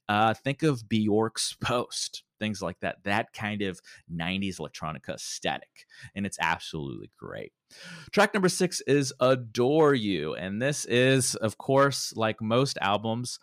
Uh, 0.08 0.34
think 0.34 0.62
of 0.62 0.88
Bjork's 0.88 1.54
Post 1.60 2.22
things 2.42 2.60
like 2.60 2.80
that. 2.80 2.96
That 3.04 3.32
kind 3.32 3.62
of 3.62 3.80
90s 4.12 4.58
electronica 4.58 5.10
aesthetic. 5.14 5.86
And 6.16 6.26
it's 6.26 6.38
absolutely 6.40 7.12
great. 7.16 7.52
Track 8.10 8.34
number 8.34 8.48
six 8.48 8.80
is 8.80 9.14
Adore 9.20 9.94
You. 9.94 10.34
And 10.34 10.60
this 10.60 10.84
is, 10.86 11.36
of 11.36 11.56
course, 11.56 12.12
like 12.16 12.42
most 12.42 12.78
albums, 12.80 13.38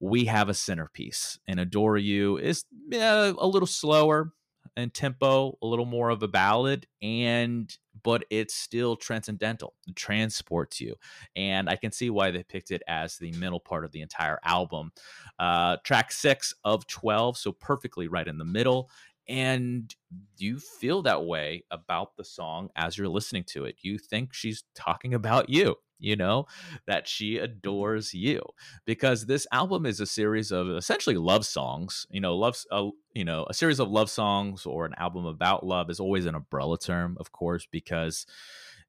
we 0.00 0.26
have 0.26 0.50
a 0.50 0.54
centerpiece. 0.54 1.38
And 1.48 1.58
Adore 1.58 1.96
You 1.96 2.36
is 2.36 2.64
yeah, 2.90 3.32
a 3.38 3.46
little 3.46 3.66
slower 3.66 4.32
in 4.76 4.90
tempo, 4.90 5.56
a 5.62 5.66
little 5.66 5.86
more 5.86 6.10
of 6.10 6.22
a 6.22 6.28
ballad, 6.28 6.86
and 7.02 7.76
but 8.02 8.24
it's 8.30 8.54
still 8.54 8.94
transcendental. 8.94 9.74
It 9.88 9.96
transports 9.96 10.80
you. 10.80 10.94
And 11.34 11.68
I 11.68 11.76
can 11.76 11.92
see 11.92 12.10
why 12.10 12.30
they 12.30 12.42
picked 12.42 12.70
it 12.70 12.82
as 12.86 13.16
the 13.16 13.32
middle 13.32 13.58
part 13.58 13.84
of 13.84 13.92
the 13.92 14.02
entire 14.02 14.38
album. 14.44 14.92
Uh, 15.38 15.78
track 15.82 16.12
six 16.12 16.54
of 16.62 16.86
12, 16.86 17.38
so 17.38 17.52
perfectly 17.52 18.06
right 18.06 18.28
in 18.28 18.38
the 18.38 18.44
middle. 18.44 18.90
And 19.28 19.92
you 20.36 20.60
feel 20.60 21.02
that 21.02 21.24
way 21.24 21.64
about 21.70 22.16
the 22.16 22.24
song 22.24 22.70
as 22.76 22.96
you're 22.96 23.08
listening 23.08 23.44
to 23.48 23.64
it. 23.64 23.76
You 23.80 23.98
think 23.98 24.32
she's 24.32 24.62
talking 24.74 25.14
about 25.14 25.48
you 25.48 25.76
you 25.98 26.16
know, 26.16 26.46
that 26.86 27.08
she 27.08 27.38
adores 27.38 28.12
you 28.12 28.42
because 28.84 29.26
this 29.26 29.46
album 29.52 29.86
is 29.86 30.00
a 30.00 30.06
series 30.06 30.50
of 30.52 30.68
essentially 30.70 31.16
love 31.16 31.46
songs. 31.46 32.06
You 32.10 32.20
know, 32.20 32.36
love, 32.36 32.56
uh, 32.70 32.88
you 33.14 33.24
know, 33.24 33.46
a 33.48 33.54
series 33.54 33.80
of 33.80 33.90
love 33.90 34.10
songs 34.10 34.66
or 34.66 34.84
an 34.84 34.94
album 34.98 35.26
about 35.26 35.64
love 35.64 35.90
is 35.90 36.00
always 36.00 36.26
an 36.26 36.34
umbrella 36.34 36.78
term, 36.78 37.16
of 37.18 37.32
course, 37.32 37.66
because 37.70 38.26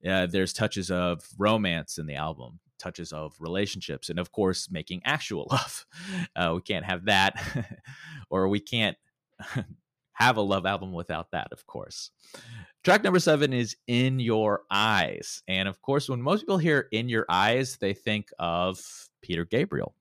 uh, 0.08 0.28
there's 0.28 0.54
touches 0.54 0.92
of 0.92 1.24
romance 1.38 1.98
in 1.98 2.06
the 2.06 2.16
album, 2.16 2.60
touches 2.78 3.12
of 3.12 3.36
relationships, 3.40 4.10
and 4.10 4.20
of 4.20 4.32
course, 4.32 4.70
making 4.70 5.02
actual 5.06 5.48
love. 5.52 5.86
Uh, 6.36 6.54
we 6.56 6.62
can't 6.62 6.86
have 6.86 7.06
that, 7.06 7.42
or 8.30 8.48
we 8.48 8.60
can't 8.60 8.98
have 10.18 10.38
a 10.38 10.42
love 10.42 10.66
album 10.66 10.94
without 10.94 11.30
that, 11.32 11.48
of 11.52 11.68
course. 11.68 12.10
Track 12.84 13.04
number 13.04 13.20
seven 13.20 13.54
is 13.54 13.76
In 13.86 14.20
Your 14.20 14.64
Eyes. 14.72 15.44
And 15.48 15.70
of 15.70 15.80
course, 15.84 16.10
when 16.10 16.22
most 16.22 16.42
people 16.42 16.58
hear 16.58 16.88
In 16.92 17.08
Your 17.08 17.26
Eyes, 17.30 17.78
they 17.78 17.94
think 17.94 18.30
of 18.40 18.80
Peter 19.22 19.46
Gabriel 19.46 19.94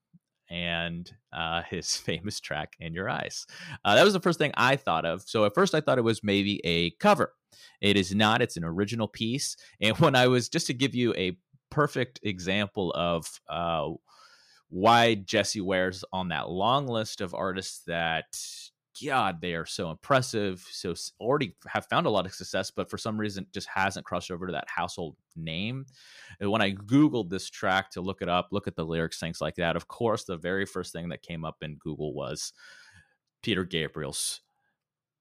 and 0.48 1.12
uh, 1.34 1.62
his 1.68 1.96
famous 1.96 2.40
track 2.40 2.76
In 2.80 2.94
Your 2.94 3.10
Eyes. 3.10 3.46
Uh, 3.84 3.94
that 3.94 4.04
was 4.04 4.14
the 4.14 4.20
first 4.20 4.38
thing 4.38 4.52
I 4.54 4.76
thought 4.76 5.04
of. 5.04 5.22
So 5.22 5.44
at 5.44 5.54
first, 5.54 5.74
I 5.74 5.82
thought 5.82 5.98
it 5.98 6.02
was 6.04 6.24
maybe 6.24 6.64
a 6.64 6.92
cover. 6.92 7.34
It 7.82 7.98
is 7.98 8.14
not, 8.14 8.40
it's 8.40 8.56
an 8.56 8.64
original 8.64 9.08
piece. 9.08 9.56
And 9.82 9.96
when 9.98 10.14
I 10.14 10.28
was, 10.28 10.48
just 10.48 10.66
to 10.68 10.74
give 10.74 10.94
you 10.94 11.12
a 11.14 11.36
perfect 11.70 12.20
example 12.22 12.90
of, 12.92 13.40
uh, 13.50 13.90
why 14.68 15.14
Jessie 15.14 15.60
Ware's 15.60 16.04
on 16.12 16.28
that 16.28 16.48
long 16.48 16.88
list 16.88 17.20
of 17.20 17.34
artists 17.34 17.82
that 17.86 18.36
God, 19.04 19.40
they 19.40 19.54
are 19.54 19.66
so 19.66 19.90
impressive. 19.90 20.66
So 20.70 20.94
already 21.20 21.56
have 21.66 21.86
found 21.86 22.06
a 22.06 22.10
lot 22.10 22.26
of 22.26 22.34
success, 22.34 22.70
but 22.70 22.90
for 22.90 22.98
some 22.98 23.18
reason 23.18 23.46
just 23.52 23.68
hasn't 23.68 24.06
crossed 24.06 24.30
over 24.30 24.46
to 24.46 24.52
that 24.52 24.68
household 24.68 25.16
name. 25.34 25.86
And 26.40 26.50
when 26.50 26.62
I 26.62 26.72
Googled 26.72 27.30
this 27.30 27.50
track 27.50 27.90
to 27.92 28.00
look 28.00 28.22
it 28.22 28.28
up, 28.28 28.48
look 28.52 28.66
at 28.66 28.76
the 28.76 28.84
lyrics, 28.84 29.20
things 29.20 29.40
like 29.40 29.56
that, 29.56 29.76
of 29.76 29.88
course, 29.88 30.24
the 30.24 30.36
very 30.36 30.66
first 30.66 30.92
thing 30.92 31.08
that 31.10 31.22
came 31.22 31.44
up 31.44 31.56
in 31.62 31.76
Google 31.76 32.14
was 32.14 32.52
Peter 33.42 33.64
Gabriel's 33.64 34.40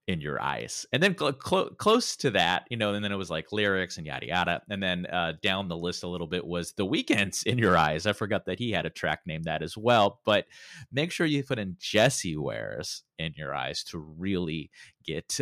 in 0.07 0.21
your 0.21 0.41
eyes. 0.41 0.85
And 0.93 1.01
then 1.01 1.17
cl- 1.17 1.37
cl- 1.43 1.71
close 1.71 2.15
to 2.17 2.31
that 2.31 2.67
you 2.69 2.77
know 2.77 2.93
and 2.93 3.03
then 3.03 3.11
it 3.11 3.17
was 3.17 3.29
like 3.29 3.51
lyrics 3.51 3.97
and 3.97 4.05
yada 4.05 4.27
yada. 4.27 4.61
And 4.69 4.81
then 4.81 5.05
uh, 5.07 5.33
down 5.41 5.67
the 5.67 5.77
list 5.77 6.03
a 6.03 6.07
little 6.07 6.27
bit 6.27 6.45
was 6.45 6.73
the 6.73 6.85
Weeknd's 6.85 7.43
in 7.43 7.57
your 7.57 7.77
eyes. 7.77 8.05
I 8.05 8.13
forgot 8.13 8.45
that 8.45 8.59
he 8.59 8.71
had 8.71 8.85
a 8.85 8.89
track 8.89 9.21
named 9.25 9.45
that 9.45 9.63
as 9.63 9.75
well 9.75 10.19
but 10.25 10.45
make 10.91 11.11
sure 11.11 11.25
you 11.25 11.43
put 11.43 11.59
in 11.59 11.75
Jessie 11.79 12.37
ware's 12.37 13.03
in 13.17 13.33
your 13.35 13.55
eyes 13.55 13.83
to 13.85 13.97
really 13.97 14.69
get 15.03 15.27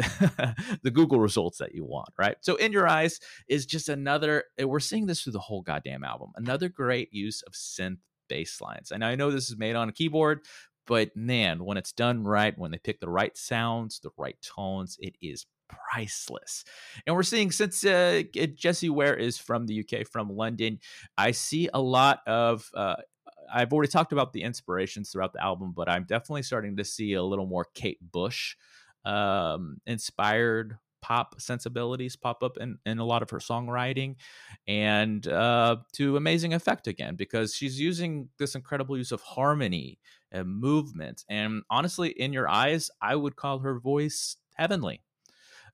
the 0.84 0.92
google 0.92 1.20
results 1.20 1.58
that 1.58 1.76
you 1.76 1.84
want 1.84 2.10
right? 2.18 2.38
So 2.42 2.56
in 2.56 2.72
your 2.72 2.88
eyes 2.88 3.20
is 3.48 3.66
just 3.66 3.90
another 3.90 4.46
we're 4.60 4.80
seeing 4.80 5.08
this 5.08 5.22
through 5.22 5.34
the 5.34 5.40
whole 5.40 5.62
goddamn 5.62 6.04
album 6.04 6.32
another 6.36 6.70
great 6.70 7.14
use 7.14 7.42
of 7.42 7.54
synth 7.54 7.98
bass 8.30 8.62
lines. 8.62 8.92
And 8.92 9.04
i 9.04 9.16
know 9.16 9.30
this 9.30 9.50
is 9.50 9.58
made 9.58 9.76
on 9.76 9.90
a 9.90 9.92
keyboard 9.92 10.42
but 10.86 11.16
man, 11.16 11.64
when 11.64 11.78
it's 11.78 11.92
done 11.92 12.24
right, 12.24 12.58
when 12.58 12.72
they 12.72 12.78
pick 12.78 13.00
the 13.00 13.10
right 13.10 13.36
sounds, 13.38 14.00
the 14.00 14.12
right 14.18 14.38
tones, 14.42 14.98
it 15.00 15.16
is 15.22 15.46
priceless. 15.70 16.64
And 17.06 17.16
we're 17.16 17.24
seeing 17.24 17.52
since 17.52 17.86
uh, 17.86 18.24
Jessie 18.56 18.90
Ware 18.90 19.16
is 19.16 19.38
from 19.38 19.66
the 19.66 19.80
UK, 19.82 20.08
from 20.08 20.30
London, 20.30 20.80
I 21.18 21.32
see 21.32 21.70
a 21.74 21.82
lot 21.82 22.20
of. 22.28 22.70
Uh, 22.74 22.96
I've 23.54 23.74
already 23.74 23.92
talked 23.92 24.14
about 24.14 24.34
the 24.34 24.42
inspirations 24.42 25.12
throughout 25.12 25.34
the 25.34 25.44
album, 25.44 25.74
but 25.76 25.90
I'm 25.90 26.06
definitely 26.06 26.44
starting 26.44 26.78
to 26.78 26.84
see 26.84 27.14
a 27.14 27.24
little 27.24 27.46
more 27.46 27.68
Kate 27.74 28.00
Bush 28.02 28.56
um, 29.06 29.78
inspired 29.86 30.78
pop 31.04 31.36
sensibilities 31.40 32.16
pop 32.16 32.42
up 32.42 32.58
in, 32.58 32.80
in 32.86 32.98
a 32.98 33.06
lot 33.06 33.22
of 33.22 33.30
her 33.30 33.38
songwriting 33.38 34.16
and 34.68 35.28
uh, 35.28 35.76
to 35.92 36.16
amazing 36.16 36.54
effect 36.54 36.88
again 36.88 37.16
because 37.16 37.54
she's 37.54 37.80
using 37.80 38.30
this 38.40 38.56
incredible 38.56 38.98
use 38.98 39.12
of 39.12 39.22
harmony 39.22 40.00
and 40.32 40.48
movement 40.48 41.26
and 41.30 41.62
honestly 41.70 42.10
in 42.10 42.32
your 42.32 42.50
eyes 42.50 42.90
i 43.02 43.16
would 43.16 43.36
call 43.36 43.60
her 43.60 43.80
voice 43.80 44.38
heavenly. 44.56 45.02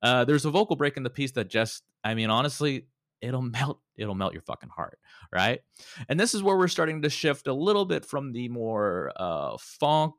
Uh, 0.01 0.23
there's 0.25 0.45
a 0.45 0.49
vocal 0.49 0.75
break 0.75 0.97
in 0.97 1.03
the 1.03 1.09
piece 1.09 1.31
that 1.33 1.47
just 1.47 1.83
i 2.03 2.15
mean 2.15 2.29
honestly 2.29 2.87
it'll 3.21 3.41
melt 3.59 3.79
it'll 3.97 4.15
melt 4.15 4.33
your 4.33 4.41
fucking 4.41 4.69
heart 4.69 4.97
right? 5.31 5.61
And 6.07 6.19
this 6.19 6.33
is 6.33 6.41
where 6.41 6.57
we're 6.57 6.67
starting 6.67 7.03
to 7.03 7.09
shift 7.09 7.47
a 7.47 7.53
little 7.53 7.85
bit 7.85 8.03
from 8.03 8.31
the 8.31 8.49
more 8.49 9.11
uh, 9.15 9.57
funk 9.59 10.15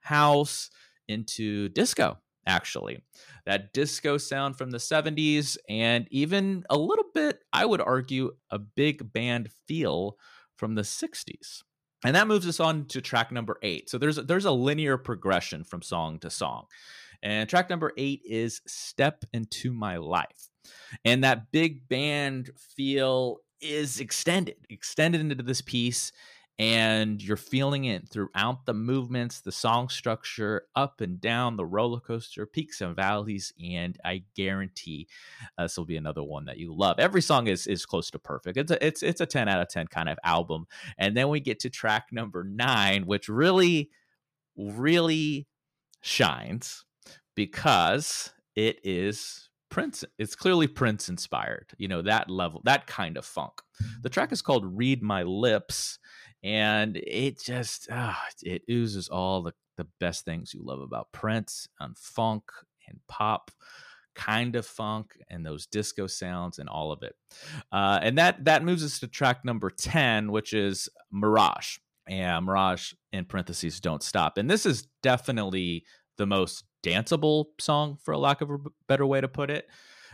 house 0.00 0.70
into 1.06 1.68
disco 1.68 2.18
actually. 2.46 3.02
That 3.46 3.72
disco 3.72 4.18
sound 4.18 4.56
from 4.56 4.70
the 4.70 4.78
70s, 4.78 5.56
and 5.68 6.06
even 6.10 6.64
a 6.70 6.76
little 6.76 7.06
bit, 7.14 7.40
I 7.52 7.64
would 7.64 7.80
argue, 7.80 8.32
a 8.50 8.58
big 8.58 9.12
band 9.12 9.50
feel 9.66 10.16
from 10.56 10.74
the 10.74 10.82
60s. 10.82 11.62
And 12.04 12.14
that 12.16 12.28
moves 12.28 12.46
us 12.46 12.60
on 12.60 12.84
to 12.86 13.00
track 13.00 13.32
number 13.32 13.58
eight. 13.62 13.88
So 13.88 13.96
there's 13.96 14.16
there's 14.16 14.44
a 14.44 14.50
linear 14.50 14.98
progression 14.98 15.64
from 15.64 15.80
song 15.80 16.18
to 16.18 16.28
song. 16.28 16.66
And 17.22 17.48
track 17.48 17.70
number 17.70 17.92
eight 17.96 18.20
is 18.26 18.60
Step 18.66 19.24
Into 19.32 19.72
My 19.72 19.96
Life. 19.96 20.50
And 21.04 21.24
that 21.24 21.50
big 21.50 21.88
band 21.88 22.50
feel 22.76 23.38
is 23.62 24.00
extended, 24.00 24.56
extended 24.68 25.22
into 25.22 25.42
this 25.42 25.62
piece 25.62 26.12
and 26.58 27.20
you're 27.20 27.36
feeling 27.36 27.84
it 27.86 28.08
throughout 28.08 28.64
the 28.64 28.74
movements, 28.74 29.40
the 29.40 29.50
song 29.50 29.88
structure, 29.88 30.66
up 30.76 31.00
and 31.00 31.20
down 31.20 31.56
the 31.56 31.66
roller 31.66 31.98
coaster, 31.98 32.46
peaks 32.46 32.80
and 32.80 32.94
valleys, 32.94 33.52
and 33.62 33.98
I 34.04 34.22
guarantee 34.36 35.08
uh, 35.58 35.64
this 35.64 35.76
will 35.76 35.84
be 35.84 35.96
another 35.96 36.22
one 36.22 36.44
that 36.44 36.58
you 36.58 36.72
love. 36.72 37.00
Every 37.00 37.22
song 37.22 37.48
is 37.48 37.66
is 37.66 37.84
close 37.84 38.10
to 38.12 38.20
perfect. 38.20 38.56
It's 38.56 38.70
a 38.70 38.86
it's 38.86 39.02
it's 39.02 39.20
a 39.20 39.26
ten 39.26 39.48
out 39.48 39.60
of 39.60 39.68
ten 39.68 39.88
kind 39.88 40.08
of 40.08 40.18
album, 40.22 40.66
and 40.96 41.16
then 41.16 41.28
we 41.28 41.40
get 41.40 41.60
to 41.60 41.70
track 41.70 42.08
number 42.12 42.44
nine, 42.44 43.06
which 43.06 43.28
really, 43.28 43.90
really 44.56 45.48
shines 46.02 46.84
because 47.34 48.32
it 48.54 48.78
is 48.84 49.48
Prince. 49.70 50.04
It's 50.20 50.36
clearly 50.36 50.68
Prince 50.68 51.08
inspired. 51.08 51.72
You 51.78 51.88
know 51.88 52.02
that 52.02 52.30
level, 52.30 52.62
that 52.64 52.86
kind 52.86 53.16
of 53.16 53.24
funk. 53.24 53.54
The 54.02 54.08
track 54.08 54.30
is 54.30 54.40
called 54.40 54.76
"Read 54.76 55.02
My 55.02 55.24
Lips." 55.24 55.98
And 56.44 56.98
it 56.98 57.40
just 57.42 57.90
uh, 57.90 58.12
it 58.42 58.62
oozes 58.70 59.08
all 59.08 59.42
the, 59.42 59.54
the 59.78 59.86
best 59.98 60.24
things 60.24 60.52
you 60.54 60.62
love 60.62 60.80
about 60.80 61.10
Prince 61.10 61.66
and 61.80 61.96
funk 61.96 62.44
and 62.86 63.00
pop 63.08 63.50
kind 64.14 64.54
of 64.54 64.64
funk 64.64 65.18
and 65.28 65.44
those 65.44 65.66
disco 65.66 66.06
sounds 66.06 66.60
and 66.60 66.68
all 66.68 66.92
of 66.92 67.02
it. 67.02 67.16
Uh, 67.72 67.98
and 68.02 68.18
that 68.18 68.44
that 68.44 68.62
moves 68.62 68.84
us 68.84 69.00
to 69.00 69.08
track 69.08 69.44
number 69.44 69.70
10, 69.70 70.30
which 70.30 70.52
is 70.52 70.88
Mirage. 71.10 71.78
And 72.06 72.44
Mirage 72.44 72.92
in 73.12 73.24
parentheses 73.24 73.80
don't 73.80 74.02
stop. 74.02 74.36
And 74.36 74.48
this 74.48 74.66
is 74.66 74.86
definitely 75.02 75.84
the 76.18 76.26
most 76.26 76.64
danceable 76.84 77.46
song, 77.58 77.96
for 78.04 78.12
a 78.12 78.18
lack 78.18 78.42
of 78.42 78.50
a 78.50 78.58
better 78.86 79.06
way 79.06 79.22
to 79.22 79.28
put 79.28 79.50
it 79.50 79.66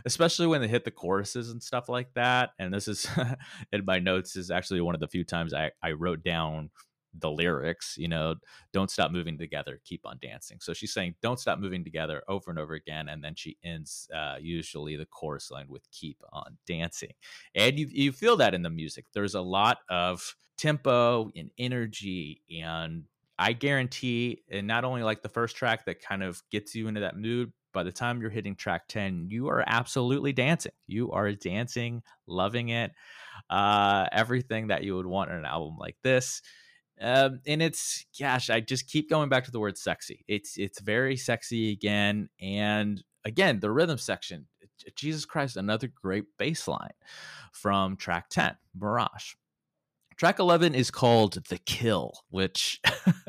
especially 0.04 0.47
when 0.47 0.61
they 0.61 0.69
hit 0.69 0.85
the 0.85 0.90
choruses 0.90 1.50
and 1.50 1.62
stuff 1.62 1.88
like 1.88 2.12
that. 2.14 2.50
And 2.59 2.73
this 2.73 2.88
is 2.88 3.09
in 3.73 3.85
my 3.85 3.99
notes 3.99 4.37
is 4.37 4.50
actually 4.50 4.80
one 4.80 4.95
of 4.95 5.00
the 5.00 5.09
few 5.09 5.25
times 5.25 5.54
I, 5.54 5.71
I 5.83 5.92
wrote 5.92 6.23
down 6.23 6.71
the 7.19 7.30
lyrics, 7.30 7.97
you 7.99 8.09
know, 8.09 8.37
don't 8.73 8.90
stop 8.90 9.11
moving 9.11 9.37
together, 9.37 9.80
keep 9.85 10.07
on 10.07 10.19
dancing. 10.23 10.59
So 10.61 10.73
she's 10.73 10.92
saying, 10.92 11.16
don't 11.23 11.40
stop 11.40 11.59
moving 11.59 11.85
together 11.85 12.23
over 12.28 12.50
and 12.50 12.59
over 12.59 12.75
again. 12.75 13.09
And 13.09 13.23
then 13.23 13.35
she 13.35 13.57
ends 13.64 14.09
uh, 14.14 14.37
usually 14.40 14.97
the 14.97 15.07
chorus 15.07 15.50
line 15.50 15.66
with 15.69 15.90
keep 15.90 16.23
on 16.33 16.57
dancing. 16.66 17.12
And 17.54 17.78
you, 17.78 17.88
you 17.90 18.12
feel 18.12 18.37
that 18.37 18.54
in 18.54 18.62
the 18.62 18.71
music. 18.71 19.07
There's 19.12 19.35
a 19.35 19.40
lot 19.40 19.78
of 19.88 20.37
tempo 20.57 21.30
and 21.35 21.50
energy. 21.59 22.42
And 22.62 23.04
I 23.38 23.54
guarantee, 23.54 24.42
and 24.50 24.66
not 24.66 24.85
only 24.85 25.02
like 25.02 25.23
the 25.23 25.28
first 25.28 25.57
track 25.57 25.87
that 25.87 26.02
kind 26.02 26.23
of 26.23 26.42
gets 26.50 26.75
you 26.75 26.88
into 26.88 27.00
that 27.00 27.16
mood, 27.16 27.52
by 27.73 27.83
the 27.83 27.93
time 27.93 28.21
you're 28.21 28.31
hitting 28.31 28.57
track 28.57 28.89
10 28.89 29.29
you 29.31 29.49
are 29.49 29.65
absolutely 29.67 30.33
dancing. 30.33 30.73
You 30.87 31.12
are 31.12 31.33
dancing 31.33 32.03
loving 32.27 32.71
it 32.71 32.93
uh, 33.49 34.07
everything 34.12 34.69
that 34.69 34.85
you 34.85 34.97
would 34.97 35.07
want 35.07 35.31
in 35.31 35.37
an 35.37 35.45
album 35.45 35.77
like 35.79 35.97
this. 36.03 36.43
Um, 37.03 37.41
and 37.47 37.62
it's 37.62 38.05
gosh 38.19 38.50
i 38.50 38.61
just 38.61 38.87
keep 38.87 39.09
going 39.09 39.31
back 39.31 39.45
to 39.45 39.50
the 39.50 39.61
word 39.61 39.79
sexy. 39.79 40.23
It's 40.29 40.59
it's 40.59 40.81
very 40.81 41.17
sexy 41.17 41.73
again 41.73 42.29
and 42.39 43.03
again 43.25 43.59
the 43.61 43.71
rhythm 43.71 43.97
section 43.97 44.47
jesus 44.97 45.25
christ 45.25 45.57
another 45.57 45.89
great 45.89 46.25
bass 46.39 46.69
line 46.69 46.93
from 47.53 47.97
track 47.97 48.29
10 48.29 48.55
mirage. 48.79 49.35
Track 50.17 50.39
11 50.39 50.75
is 50.75 50.91
called 50.91 51.43
the 51.49 51.57
kill 51.57 52.12
which 52.29 52.83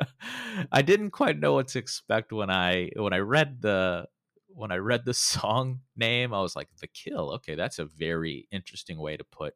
i 0.73 0.81
didn't 0.81 1.11
quite 1.11 1.39
know 1.39 1.53
what 1.53 1.69
to 1.69 1.79
expect 1.79 2.33
when 2.33 2.49
i 2.49 2.89
when 2.97 3.13
i 3.13 3.19
read 3.19 3.61
the 3.61 4.05
when 4.53 4.71
I 4.71 4.77
read 4.77 5.05
the 5.05 5.13
song 5.13 5.81
name, 5.95 6.33
I 6.33 6.41
was 6.41 6.55
like, 6.55 6.69
"The 6.79 6.87
Kill." 6.87 7.31
Okay, 7.35 7.55
that's 7.55 7.79
a 7.79 7.85
very 7.85 8.47
interesting 8.51 8.99
way 8.99 9.17
to 9.17 9.23
put 9.23 9.53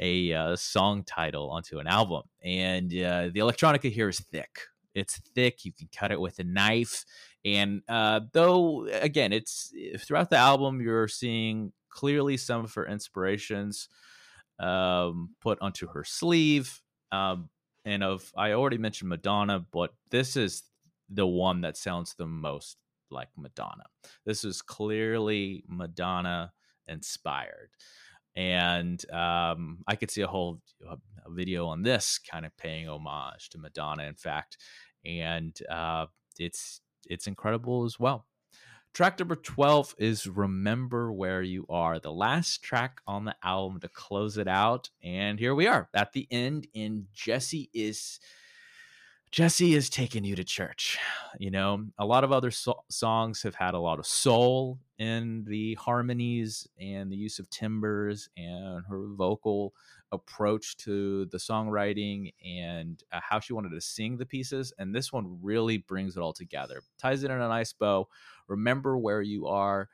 a 0.00 0.32
uh, 0.32 0.56
song 0.56 1.04
title 1.04 1.50
onto 1.50 1.78
an 1.78 1.86
album. 1.86 2.22
And 2.42 2.90
uh, 2.92 3.28
the 3.32 3.40
electronica 3.40 3.92
here 3.92 4.08
is 4.08 4.18
thick. 4.18 4.60
It's 4.94 5.20
thick. 5.34 5.64
You 5.64 5.72
can 5.72 5.88
cut 5.94 6.10
it 6.10 6.20
with 6.20 6.38
a 6.38 6.44
knife. 6.44 7.04
And 7.44 7.82
uh, 7.88 8.20
though, 8.32 8.86
again, 8.86 9.32
it's 9.32 9.72
eh, 9.78 9.98
throughout 9.98 10.30
the 10.30 10.36
album, 10.36 10.80
you're 10.80 11.06
seeing 11.06 11.72
clearly 11.90 12.36
some 12.36 12.64
of 12.64 12.74
her 12.74 12.86
inspirations 12.86 13.88
um, 14.58 15.30
put 15.40 15.60
onto 15.60 15.86
her 15.88 16.02
sleeve. 16.02 16.80
Um, 17.12 17.50
and 17.84 18.02
of 18.02 18.32
I 18.36 18.52
already 18.52 18.78
mentioned 18.78 19.10
Madonna, 19.10 19.64
but 19.72 19.92
this 20.10 20.36
is 20.36 20.64
the 21.08 21.26
one 21.26 21.62
that 21.62 21.76
sounds 21.76 22.14
the 22.14 22.26
most 22.26 22.76
like 23.10 23.28
Madonna. 23.36 23.84
This 24.24 24.44
was 24.44 24.62
clearly 24.62 25.64
Madonna 25.68 26.52
inspired. 26.86 27.70
And 28.36 29.02
um, 29.10 29.78
I 29.86 29.96
could 29.96 30.10
see 30.10 30.22
a 30.22 30.26
whole 30.26 30.60
a, 30.88 30.94
a 31.26 31.30
video 31.30 31.66
on 31.66 31.82
this 31.82 32.18
kind 32.18 32.46
of 32.46 32.56
paying 32.56 32.88
homage 32.88 33.50
to 33.50 33.58
Madonna, 33.58 34.04
in 34.04 34.14
fact, 34.14 34.56
and 35.04 35.56
uh, 35.70 36.06
it's 36.38 36.80
it's 37.06 37.26
incredible 37.26 37.84
as 37.84 37.98
well. 37.98 38.26
Track 38.92 39.20
number 39.20 39.36
12 39.36 39.94
is 39.98 40.26
Remember 40.26 41.12
Where 41.12 41.42
You 41.42 41.64
Are, 41.68 42.00
the 42.00 42.12
last 42.12 42.62
track 42.62 43.00
on 43.06 43.24
the 43.24 43.36
album 43.42 43.80
to 43.80 43.88
close 43.88 44.36
it 44.36 44.48
out. 44.48 44.90
And 45.02 45.38
here 45.38 45.54
we 45.54 45.68
are 45.68 45.88
at 45.94 46.12
the 46.12 46.26
end, 46.30 46.66
and 46.74 47.06
Jessie 47.12 47.70
is 47.72 48.18
Jessie 49.30 49.74
is 49.74 49.88
taking 49.88 50.24
you 50.24 50.34
to 50.34 50.42
church. 50.42 50.98
You 51.38 51.52
know, 51.52 51.86
a 51.98 52.04
lot 52.04 52.24
of 52.24 52.32
other 52.32 52.50
so- 52.50 52.82
songs 52.90 53.42
have 53.44 53.54
had 53.54 53.74
a 53.74 53.78
lot 53.78 54.00
of 54.00 54.06
soul 54.06 54.80
in 54.98 55.44
the 55.44 55.74
harmonies 55.74 56.66
and 56.80 57.12
the 57.12 57.16
use 57.16 57.38
of 57.38 57.48
timbers 57.48 58.28
and 58.36 58.84
her 58.88 59.06
vocal 59.14 59.72
approach 60.10 60.76
to 60.78 61.26
the 61.26 61.38
songwriting 61.38 62.34
and 62.44 63.04
uh, 63.12 63.20
how 63.22 63.38
she 63.38 63.52
wanted 63.52 63.70
to 63.70 63.80
sing 63.80 64.16
the 64.16 64.26
pieces. 64.26 64.72
And 64.78 64.92
this 64.92 65.12
one 65.12 65.38
really 65.40 65.78
brings 65.78 66.16
it 66.16 66.20
all 66.20 66.32
together, 66.32 66.82
ties 66.98 67.22
it 67.22 67.30
in 67.30 67.40
a 67.40 67.48
nice 67.48 67.72
bow. 67.72 68.08
Remember 68.48 68.98
where 68.98 69.22
you 69.22 69.46
are 69.46 69.88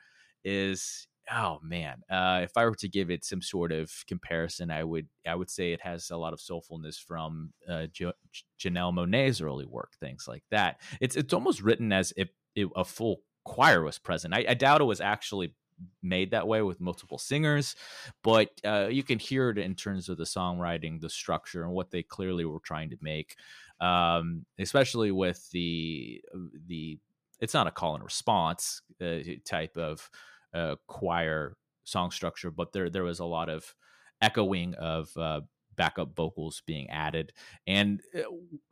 is 0.45 1.09
oh 1.33 1.59
man, 1.63 2.03
uh, 2.11 2.41
if 2.43 2.57
I 2.57 2.65
were 2.65 2.75
to 2.77 2.89
give 2.89 3.11
it 3.11 3.25
some 3.25 3.43
sort 3.43 3.73
of 3.73 3.91
comparison, 4.07 4.71
I 4.71 4.85
would 4.85 5.09
I 5.27 5.35
would 5.35 5.51
say 5.51 5.73
it 5.73 5.81
has 5.83 6.11
a 6.11 6.17
lot 6.17 6.33
of 6.33 6.41
soulfulness 6.41 6.97
from 7.03 7.53
uh, 7.69 7.87
J- 7.93 8.13
Janelle 8.59 8.95
Monáe's 8.95 9.41
early 9.41 9.67
work, 9.67 9.93
things 10.01 10.27
like 10.29 10.45
that. 10.51 10.81
It's 11.01 11.17
it's 11.17 11.35
almost 11.35 11.63
written 11.63 11.93
as 11.93 12.13
if 12.17 12.29
it, 12.55 12.69
a 12.77 12.85
full 12.85 13.23
choir 13.45 13.83
was 13.83 13.99
present. 13.99 14.35
I, 14.35 14.45
I, 14.49 14.55
doubt 14.55 14.81
it 14.81 14.85
was 14.85 15.01
actually 15.01 15.55
made 16.03 16.33
that 16.33 16.49
way 16.49 16.63
with 16.63 16.81
multiple 16.81 17.19
singers, 17.19 17.77
but 18.25 18.49
uh, 18.65 18.89
you 18.91 19.05
can 19.05 19.19
hear 19.19 19.51
it 19.51 19.59
in 19.59 19.75
terms 19.75 20.09
of 20.09 20.19
the 20.19 20.25
songwriting, 20.25 21.01
the 21.01 21.09
structure, 21.09 21.63
and 21.63 21.73
what 21.73 21.91
they 21.91 22.03
clearly 22.03 22.45
were 22.45 22.61
trying 22.61 22.91
to 22.91 22.97
make. 23.01 23.37
Um, 23.81 24.47
especially 24.59 25.11
with 25.11 25.49
the 25.51 26.23
the 26.67 26.99
it's 27.41 27.55
not 27.55 27.67
a 27.67 27.71
call 27.71 27.95
and 27.95 28.05
response 28.05 28.81
uh, 29.01 29.19
type 29.45 29.77
of 29.77 30.11
uh, 30.55 30.77
choir 30.87 31.57
song 31.85 32.11
structure, 32.11 32.51
but 32.51 32.73
there 32.73 32.91
there 32.91 33.05
was 33.05 33.21
a 33.21 33.25
lot 33.25 33.49
of 33.49 33.75
echoing 34.21 34.75
of 34.75 35.17
uh, 35.17 35.41
backup 35.77 36.15
vocals 36.17 36.63
being 36.67 36.91
added, 36.91 37.33
and 37.67 38.01
uh, 38.17 38.23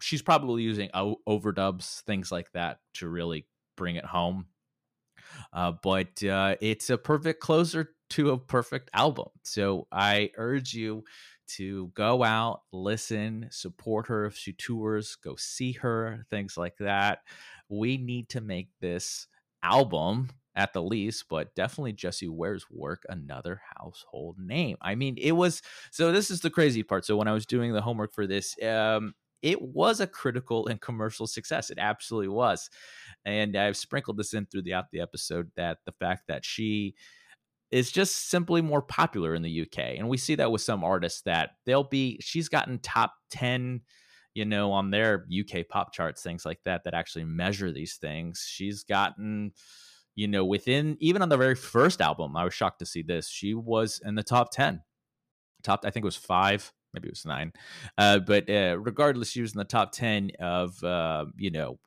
she's 0.00 0.22
probably 0.22 0.62
using 0.62 0.90
o- 0.94 1.20
overdubs, 1.28 2.00
things 2.02 2.32
like 2.32 2.50
that, 2.52 2.78
to 2.94 3.08
really 3.08 3.46
bring 3.76 3.96
it 3.96 4.04
home. 4.04 4.46
Uh, 5.52 5.72
but 5.82 6.22
uh, 6.24 6.56
it's 6.60 6.90
a 6.90 6.98
perfect 6.98 7.40
closer 7.40 7.94
to 8.10 8.30
a 8.30 8.38
perfect 8.38 8.90
album. 8.92 9.28
So 9.42 9.86
I 9.90 10.30
urge 10.36 10.74
you 10.74 11.04
to 11.46 11.88
go 11.94 12.22
out, 12.22 12.62
listen, 12.72 13.48
support 13.50 14.06
her 14.08 14.26
if 14.26 14.36
she 14.36 14.52
tours, 14.52 15.16
go 15.16 15.36
see 15.36 15.72
her, 15.72 16.24
things 16.30 16.56
like 16.56 16.76
that. 16.78 17.20
We 17.68 17.96
need 17.96 18.30
to 18.30 18.40
make 18.40 18.70
this 18.80 19.26
album 19.62 20.30
at 20.56 20.72
the 20.72 20.82
least, 20.82 21.24
but 21.28 21.54
definitely 21.54 21.92
Jessie 21.92 22.28
Ware's 22.28 22.66
work 22.70 23.04
another 23.08 23.60
household 23.76 24.36
name. 24.38 24.76
I 24.80 24.94
mean, 24.94 25.16
it 25.18 25.32
was 25.32 25.62
so 25.90 26.12
this 26.12 26.30
is 26.30 26.40
the 26.40 26.50
crazy 26.50 26.82
part. 26.82 27.04
So 27.04 27.16
when 27.16 27.28
I 27.28 27.32
was 27.32 27.46
doing 27.46 27.72
the 27.72 27.82
homework 27.82 28.14
for 28.14 28.26
this, 28.26 28.54
um, 28.62 29.14
it 29.42 29.60
was 29.60 30.00
a 30.00 30.06
critical 30.06 30.68
and 30.68 30.80
commercial 30.80 31.26
success. 31.26 31.70
It 31.70 31.78
absolutely 31.78 32.28
was. 32.28 32.70
And 33.24 33.56
I've 33.56 33.76
sprinkled 33.76 34.16
this 34.16 34.32
in 34.32 34.46
throughout 34.46 34.90
the 34.90 35.00
episode 35.00 35.50
that 35.56 35.78
the 35.84 35.92
fact 35.92 36.28
that 36.28 36.44
she 36.44 36.94
is 37.70 37.90
just 37.90 38.30
simply 38.30 38.62
more 38.62 38.82
popular 38.82 39.34
in 39.34 39.42
the 39.42 39.62
UK. 39.62 39.96
And 39.98 40.08
we 40.08 40.16
see 40.16 40.36
that 40.36 40.52
with 40.52 40.62
some 40.62 40.84
artists 40.84 41.22
that 41.22 41.50
they'll 41.66 41.84
be 41.84 42.18
she's 42.22 42.48
gotten 42.48 42.78
top 42.78 43.14
10 43.30 43.82
you 44.34 44.44
know, 44.44 44.72
on 44.72 44.90
their 44.90 45.26
UK 45.32 45.68
pop 45.68 45.92
charts, 45.92 46.22
things 46.22 46.44
like 46.44 46.58
that, 46.64 46.84
that 46.84 46.94
actually 46.94 47.24
measure 47.24 47.70
these 47.70 47.94
things. 47.96 48.44
She's 48.48 48.82
gotten, 48.82 49.52
you 50.14 50.28
know, 50.28 50.44
within 50.44 50.96
even 51.00 51.22
on 51.22 51.28
the 51.28 51.36
very 51.36 51.54
first 51.54 52.00
album, 52.00 52.36
I 52.36 52.44
was 52.44 52.54
shocked 52.54 52.78
to 52.80 52.86
see 52.86 53.02
this. 53.02 53.28
She 53.28 53.54
was 53.54 54.00
in 54.04 54.14
the 54.14 54.22
top 54.22 54.50
10. 54.52 54.82
Top, 55.62 55.84
I 55.84 55.90
think 55.90 56.04
it 56.04 56.06
was 56.06 56.16
five, 56.16 56.72
maybe 56.92 57.08
it 57.08 57.12
was 57.12 57.24
nine. 57.24 57.52
Uh, 57.98 58.18
but 58.18 58.48
uh, 58.48 58.78
regardless, 58.78 59.30
she 59.30 59.40
was 59.40 59.52
in 59.52 59.58
the 59.58 59.64
top 59.64 59.92
10 59.92 60.32
of, 60.40 60.82
uh, 60.84 61.26
you 61.36 61.50
know, 61.50 61.78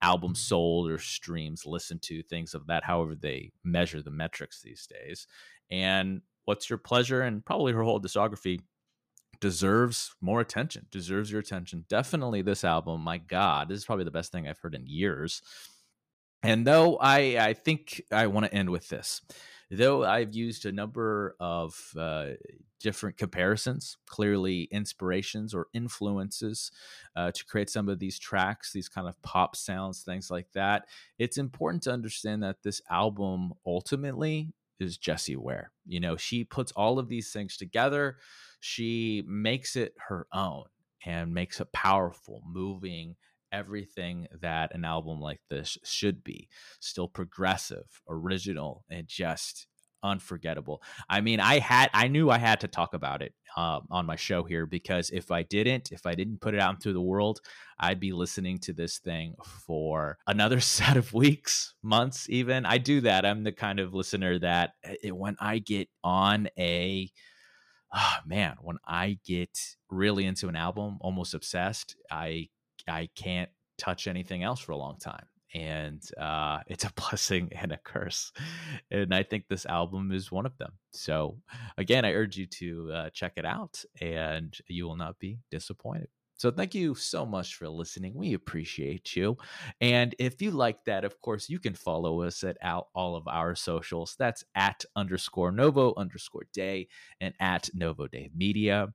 albums 0.00 0.40
sold 0.40 0.90
or 0.90 0.98
streams 0.98 1.66
listened 1.66 2.02
to, 2.02 2.22
things 2.22 2.54
of 2.54 2.66
that, 2.66 2.84
however 2.84 3.14
they 3.14 3.50
measure 3.64 4.02
the 4.02 4.10
metrics 4.10 4.62
these 4.62 4.86
days. 4.86 5.26
And 5.70 6.22
what's 6.44 6.70
your 6.70 6.78
pleasure? 6.78 7.22
And 7.22 7.44
probably 7.44 7.72
her 7.72 7.82
whole 7.82 8.00
discography 8.00 8.60
deserves 9.40 10.14
more 10.20 10.40
attention, 10.40 10.86
deserves 10.90 11.30
your 11.30 11.40
attention. 11.40 11.84
Definitely 11.88 12.42
this 12.42 12.64
album, 12.64 13.00
my 13.00 13.18
God, 13.18 13.68
this 13.68 13.78
is 13.78 13.84
probably 13.84 14.04
the 14.04 14.10
best 14.10 14.32
thing 14.32 14.46
I've 14.48 14.58
heard 14.58 14.74
in 14.74 14.86
years. 14.86 15.42
And 16.42 16.66
though 16.66 16.96
I, 16.96 17.36
I 17.38 17.54
think 17.54 18.02
I 18.12 18.26
want 18.28 18.46
to 18.46 18.54
end 18.54 18.70
with 18.70 18.88
this, 18.88 19.22
though 19.70 20.04
I've 20.04 20.34
used 20.34 20.66
a 20.66 20.72
number 20.72 21.34
of 21.40 21.76
uh, 21.98 22.30
different 22.80 23.16
comparisons, 23.16 23.96
clearly 24.06 24.68
inspirations 24.70 25.52
or 25.52 25.66
influences 25.74 26.70
uh, 27.16 27.32
to 27.32 27.44
create 27.44 27.70
some 27.70 27.88
of 27.88 27.98
these 27.98 28.18
tracks, 28.18 28.72
these 28.72 28.88
kind 28.88 29.08
of 29.08 29.20
pop 29.22 29.56
sounds, 29.56 30.02
things 30.02 30.30
like 30.30 30.46
that, 30.54 30.86
it's 31.18 31.38
important 31.38 31.82
to 31.84 31.92
understand 31.92 32.42
that 32.42 32.62
this 32.62 32.80
album 32.88 33.52
ultimately 33.66 34.52
is 34.78 34.96
Jessie 34.96 35.36
Ware. 35.36 35.72
You 35.86 35.98
know, 35.98 36.16
she 36.16 36.44
puts 36.44 36.70
all 36.72 37.00
of 37.00 37.08
these 37.08 37.32
things 37.32 37.56
together 37.56 38.18
she 38.60 39.22
makes 39.26 39.76
it 39.76 39.94
her 40.08 40.26
own 40.32 40.64
and 41.04 41.32
makes 41.32 41.60
it 41.60 41.72
powerful, 41.72 42.42
moving 42.46 43.16
everything 43.52 44.26
that 44.40 44.74
an 44.74 44.84
album 44.84 45.20
like 45.20 45.40
this 45.50 45.78
should 45.84 46.22
be 46.24 46.48
still 46.80 47.08
progressive, 47.08 47.86
original, 48.08 48.84
and 48.90 49.06
just 49.06 49.66
unforgettable. 50.02 50.82
I 51.08 51.20
mean, 51.20 51.40
I 51.40 51.58
had 51.58 51.90
I 51.92 52.08
knew 52.08 52.30
I 52.30 52.38
had 52.38 52.60
to 52.60 52.68
talk 52.68 52.94
about 52.94 53.22
it 53.22 53.34
um, 53.56 53.86
on 53.90 54.06
my 54.06 54.16
show 54.16 54.44
here 54.44 54.66
because 54.66 55.10
if 55.10 55.30
I 55.30 55.42
didn't, 55.42 55.92
if 55.92 56.06
I 56.06 56.14
didn't 56.14 56.40
put 56.40 56.54
it 56.54 56.60
out 56.60 56.74
into 56.74 56.92
the 56.92 57.00
world, 57.00 57.40
I'd 57.78 58.00
be 58.00 58.12
listening 58.12 58.58
to 58.60 58.72
this 58.72 58.98
thing 58.98 59.34
for 59.66 60.18
another 60.26 60.60
set 60.60 60.96
of 60.96 61.12
weeks, 61.12 61.74
months, 61.82 62.28
even. 62.28 62.66
I 62.66 62.78
do 62.78 63.00
that. 63.02 63.24
I'm 63.24 63.44
the 63.44 63.52
kind 63.52 63.80
of 63.80 63.94
listener 63.94 64.38
that 64.38 64.72
it, 64.82 64.98
eh, 65.04 65.10
when 65.10 65.36
I 65.40 65.58
get 65.58 65.88
on 66.04 66.48
a 66.58 67.10
oh 67.94 68.16
man, 68.26 68.56
when 68.60 68.76
I 68.86 69.18
get 69.24 69.58
really 69.90 70.26
into 70.26 70.48
an 70.48 70.56
album, 70.56 70.98
almost 71.00 71.34
obsessed, 71.34 71.96
I 72.10 72.48
I 72.88 73.08
can't 73.14 73.50
touch 73.76 74.06
anything 74.06 74.42
else 74.42 74.60
for 74.60 74.72
a 74.72 74.76
long 74.76 74.98
time. 74.98 75.26
And 75.54 76.02
uh, 76.20 76.58
it's 76.66 76.84
a 76.84 76.92
blessing 76.96 77.50
and 77.52 77.72
a 77.72 77.78
curse. 77.78 78.32
And 78.90 79.14
I 79.14 79.22
think 79.22 79.44
this 79.48 79.66
album 79.66 80.12
is 80.12 80.30
one 80.30 80.46
of 80.46 80.56
them. 80.58 80.72
So, 80.92 81.38
again, 81.78 82.04
I 82.04 82.12
urge 82.12 82.36
you 82.36 82.46
to 82.46 82.92
uh, 82.92 83.10
check 83.10 83.34
it 83.36 83.44
out 83.44 83.84
and 84.00 84.56
you 84.66 84.86
will 84.86 84.96
not 84.96 85.18
be 85.18 85.38
disappointed. 85.50 86.08
So 86.38 86.52
thank 86.52 86.72
you 86.72 86.94
so 86.94 87.26
much 87.26 87.56
for 87.56 87.68
listening. 87.68 88.14
We 88.14 88.34
appreciate 88.34 89.16
you. 89.16 89.36
And 89.80 90.14
if 90.20 90.40
you 90.40 90.52
like 90.52 90.84
that, 90.84 91.04
of 91.04 91.20
course, 91.20 91.48
you 91.48 91.58
can 91.58 91.74
follow 91.74 92.22
us 92.22 92.44
at 92.44 92.56
all 92.62 93.16
of 93.16 93.26
our 93.26 93.56
socials. 93.56 94.14
That's 94.18 94.44
at 94.54 94.84
underscore 94.94 95.50
Novo 95.50 95.94
underscore 95.96 96.46
day 96.54 96.86
and 97.20 97.34
at 97.40 97.68
Novo 97.74 98.06
Day 98.06 98.30
Media. 98.36 98.88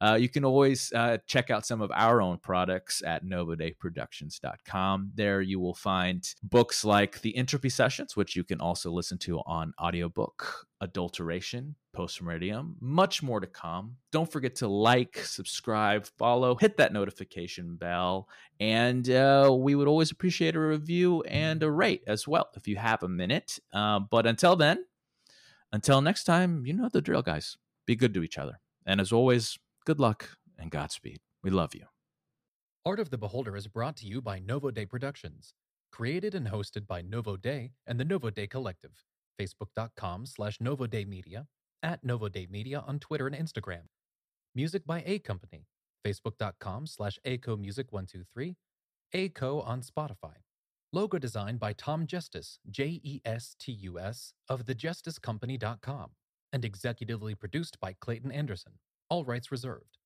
Uh, 0.00 0.18
you 0.20 0.28
can 0.28 0.44
always 0.44 0.92
uh, 0.92 1.16
check 1.26 1.50
out 1.50 1.64
some 1.64 1.80
of 1.80 1.90
our 1.94 2.20
own 2.20 2.38
products 2.38 3.02
at 3.02 3.24
novodayproductions.com. 3.24 5.12
There 5.14 5.40
you 5.40 5.60
will 5.60 5.74
find 5.74 6.22
books 6.42 6.84
like 6.84 7.22
The 7.22 7.34
Entropy 7.36 7.70
Sessions, 7.70 8.16
which 8.16 8.36
you 8.36 8.44
can 8.44 8.60
also 8.60 8.90
listen 8.90 9.16
to 9.18 9.38
on 9.46 9.72
audiobook, 9.80 10.66
Adulteration, 10.84 11.74
Postmortem, 11.94 12.76
much 12.80 13.22
more 13.22 13.40
to 13.40 13.46
come. 13.46 13.96
Don't 14.12 14.30
forget 14.30 14.54
to 14.56 14.68
like, 14.68 15.18
subscribe, 15.18 16.06
follow, 16.18 16.54
hit 16.54 16.76
that 16.76 16.92
notification 16.92 17.76
bell, 17.76 18.28
and 18.60 19.08
uh, 19.08 19.50
we 19.58 19.74
would 19.74 19.88
always 19.88 20.10
appreciate 20.10 20.54
a 20.54 20.60
review 20.60 21.22
and 21.22 21.62
a 21.62 21.70
rate 21.70 22.02
as 22.06 22.28
well 22.28 22.50
if 22.54 22.68
you 22.68 22.76
have 22.76 23.02
a 23.02 23.08
minute. 23.08 23.58
Uh, 23.72 23.98
but 23.98 24.26
until 24.26 24.56
then, 24.56 24.84
until 25.72 26.00
next 26.00 26.24
time, 26.24 26.66
you 26.66 26.74
know 26.74 26.88
the 26.88 27.00
drill, 27.00 27.22
guys. 27.22 27.56
Be 27.86 27.96
good 27.96 28.14
to 28.14 28.22
each 28.22 28.38
other. 28.38 28.60
And 28.86 29.00
as 29.00 29.10
always, 29.10 29.58
good 29.86 29.98
luck 29.98 30.28
and 30.58 30.70
Godspeed. 30.70 31.20
We 31.42 31.50
love 31.50 31.74
you. 31.74 31.86
Art 32.84 33.00
of 33.00 33.08
the 33.08 33.18
Beholder 33.18 33.56
is 33.56 33.66
brought 33.66 33.96
to 33.96 34.06
you 34.06 34.20
by 34.20 34.38
Novo 34.38 34.70
Day 34.70 34.84
Productions, 34.84 35.54
created 35.90 36.34
and 36.34 36.48
hosted 36.48 36.86
by 36.86 37.00
Novo 37.00 37.36
Day 37.36 37.72
and 37.86 37.98
the 37.98 38.04
Novo 38.04 38.28
Day 38.28 38.46
Collective. 38.46 39.02
Facebook.com 39.40 40.26
slash 40.26 40.60
Novo 40.60 40.86
Day 40.86 41.04
Media, 41.04 41.46
at 41.82 42.02
Novo 42.02 42.28
Day 42.28 42.46
Media 42.50 42.82
on 42.86 42.98
Twitter 42.98 43.26
and 43.26 43.36
Instagram. 43.36 43.82
Music 44.54 44.86
by 44.86 45.02
A 45.06 45.18
Company, 45.18 45.66
Facebook.com 46.06 46.86
slash 46.86 47.18
ACO 47.24 47.56
Music 47.56 47.92
123, 47.92 48.56
ACO 49.12 49.60
on 49.60 49.82
Spotify. 49.82 50.36
Logo 50.92 51.18
designed 51.18 51.58
by 51.58 51.72
Tom 51.72 52.06
Justice, 52.06 52.58
J 52.70 53.00
E 53.02 53.20
S 53.24 53.56
T 53.58 53.72
U 53.72 53.98
S, 53.98 54.32
of 54.48 54.64
thejusticecompany.com 54.64 56.10
and 56.52 56.62
executively 56.62 57.36
produced 57.36 57.80
by 57.80 57.94
Clayton 58.00 58.30
Anderson. 58.30 58.74
All 59.10 59.24
rights 59.24 59.50
reserved. 59.50 59.98